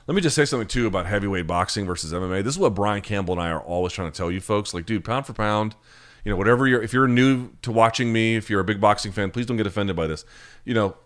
[0.07, 2.43] Let me just say something too about heavyweight boxing versus MMA.
[2.43, 4.73] This is what Brian Campbell and I are always trying to tell you folks.
[4.73, 5.75] Like, dude, pound for pound,
[6.25, 6.81] you know, whatever you're.
[6.81, 9.65] If you're new to watching me, if you're a big boxing fan, please don't get
[9.65, 10.25] offended by this.
[10.65, 10.97] You know,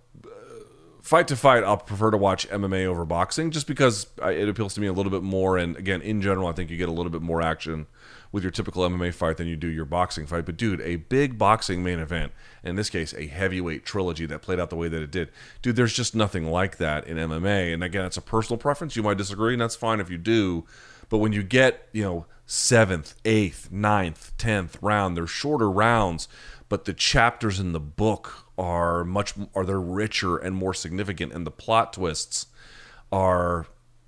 [1.02, 4.82] fight to fight, I'll prefer to watch MMA over boxing just because it appeals to
[4.82, 5.58] me a little bit more.
[5.58, 7.88] And again, in general, I think you get a little bit more action
[8.32, 10.46] with your typical MMA fight than you do your boxing fight.
[10.46, 12.32] But dude, a big boxing main event,
[12.64, 15.32] in this case, a heavyweight trilogy that played out the way that it did,
[15.62, 17.74] dude, there's just nothing like that in MMA.
[17.74, 18.96] And again, it's a personal preference.
[18.96, 20.66] You might disagree, and that's fine if you do.
[21.10, 26.30] But when you get, you know, seventh, eighth, ninth, tenth round, they're shorter rounds,
[26.72, 31.46] but the chapters in the book are much are they're richer and more significant, and
[31.46, 32.46] the plot twists
[33.12, 33.68] are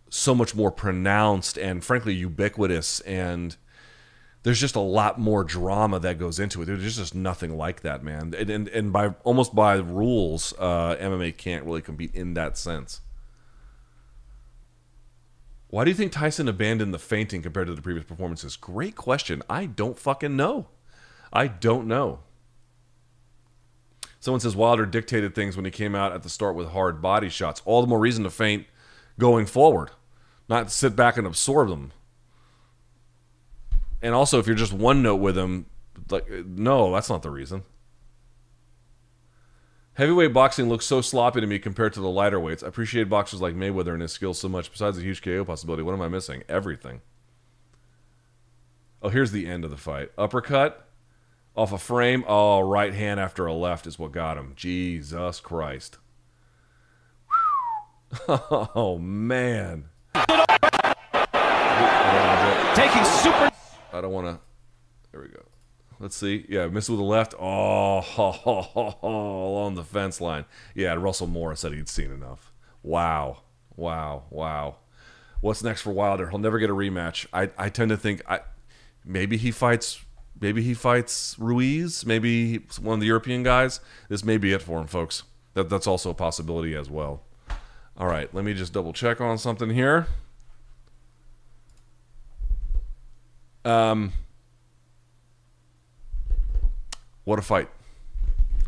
[0.10, 3.58] so much more pronounced and frankly ubiquitous and
[4.44, 6.66] there's just a lot more drama that goes into it.
[6.66, 8.34] There's just nothing like that, man.
[8.38, 13.02] And and, and by almost by rules, uh, MMA can't really compete in that sense.
[15.68, 18.56] Why do you think Tyson abandoned the feinting compared to the previous performances?
[18.56, 19.44] Great question.
[19.50, 20.68] I don't fucking know.
[21.34, 22.20] I don't know.
[24.24, 27.28] Someone says Wilder dictated things when he came out at the start with hard body
[27.28, 27.62] shots.
[27.66, 28.66] All the more reason to feint
[29.20, 29.92] going forward,
[30.48, 31.92] not sit back and absorb them
[34.04, 35.66] and also if you're just one note with him,
[36.12, 37.64] like no, that's not the reason.
[39.94, 42.64] Heavyweight boxing looks so sloppy to me compared to the lighter weights.
[42.64, 44.72] I appreciate boxers like Mayweather and his skills so much.
[44.72, 46.44] Besides the huge KO possibility, what am I missing?
[46.50, 47.02] Everything.
[49.02, 50.12] Oh, here's the end of the fight.
[50.18, 50.88] Uppercut
[51.56, 52.24] off a frame.
[52.28, 54.54] Oh, right hand after a left is what got him.
[54.56, 55.98] Jesus Christ.
[58.28, 59.86] Oh man.
[62.76, 63.52] Taking super.
[63.92, 64.40] I don't want to.
[65.12, 65.44] There we go.
[66.00, 66.46] Let's see.
[66.50, 67.34] Yeah, missed with the left.
[67.40, 68.02] Oh,
[69.02, 70.46] on the fence line.
[70.76, 72.52] Yeah, Russell Mora said he'd seen enough.
[72.84, 73.44] Wow.
[73.76, 74.26] Wow.
[74.30, 74.78] Wow.
[75.42, 76.30] What's next for Wilder?
[76.30, 77.26] He'll never get a rematch.
[77.34, 78.42] I, I tend to think I
[79.06, 80.04] maybe he fights
[80.40, 83.80] maybe he fights Ruiz, maybe one of the European guys.
[84.10, 85.24] This may be it for him, folks.
[85.54, 87.24] That that's also a possibility as well.
[87.98, 90.08] All right, let me just double check on something here.
[93.64, 94.14] Um
[97.24, 97.70] What a fight.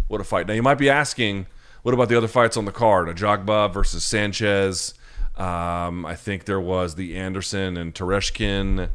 [0.08, 0.48] What a fight.
[0.48, 1.48] Now, you might be asking,
[1.84, 3.08] what about the other fights on the card?
[3.08, 4.94] Ajagba versus Sanchez.
[5.36, 8.90] Um, I think there was the Anderson and Tereshkin,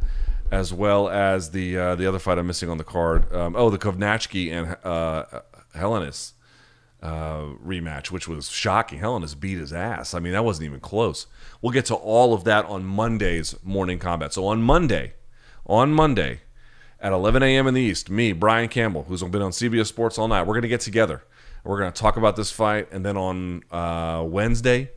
[0.50, 3.32] as well as the uh, the other fight I'm missing on the card.
[3.32, 5.42] Um, oh, the Kownacki and uh,
[5.74, 6.32] Helenius
[7.02, 9.00] uh, rematch, which was shocking.
[9.00, 10.14] Helenius beat his ass.
[10.14, 11.26] I mean, that wasn't even close.
[11.62, 14.32] We'll get to all of that on Monday's Morning Kombat.
[14.32, 15.14] So on Monday,
[15.66, 16.40] on Monday,
[17.00, 17.66] at 11 a.m.
[17.66, 20.62] in the East, me, Brian Campbell, who's been on CBS Sports all night, we're going
[20.62, 21.22] to get together.
[21.64, 22.88] We're going to talk about this fight.
[22.92, 24.90] And then on uh, Wednesday,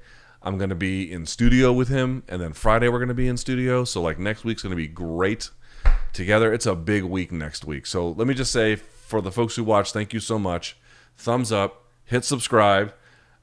[0.43, 2.23] I'm going to be in studio with him.
[2.27, 3.83] And then Friday, we're going to be in studio.
[3.85, 5.49] So, like, next week's going to be great
[6.11, 6.53] together.
[6.53, 7.85] It's a big week next week.
[7.85, 10.77] So, let me just say for the folks who watch, thank you so much.
[11.17, 12.93] Thumbs up, hit subscribe.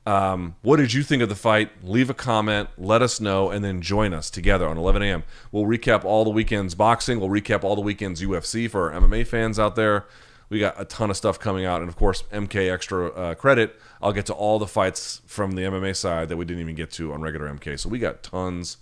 [0.06, 1.70] Um, what did you think of the fight?
[1.84, 5.24] Leave a comment, let us know, and then join us together on 11 a.m.
[5.52, 7.20] We'll recap all the weekend's boxing.
[7.20, 10.06] We'll recap all the weekend's UFC for our MMA fans out there.
[10.50, 13.80] We got a ton of stuff coming out, and of course, MK extra uh, credit.
[14.02, 16.90] I'll get to all the fights from the MMA side that we didn't even get
[16.92, 17.78] to on regular MK.
[17.78, 18.76] So we got tons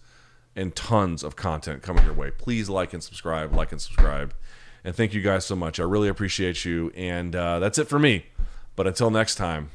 [0.57, 2.31] and tons of content coming your way.
[2.31, 4.35] Please like and subscribe, like and subscribe,
[4.83, 5.79] and thank you guys so much.
[5.79, 8.27] I really appreciate you, and uh, that's it for me.
[8.75, 9.71] But until next time,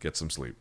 [0.00, 0.56] get some sleep.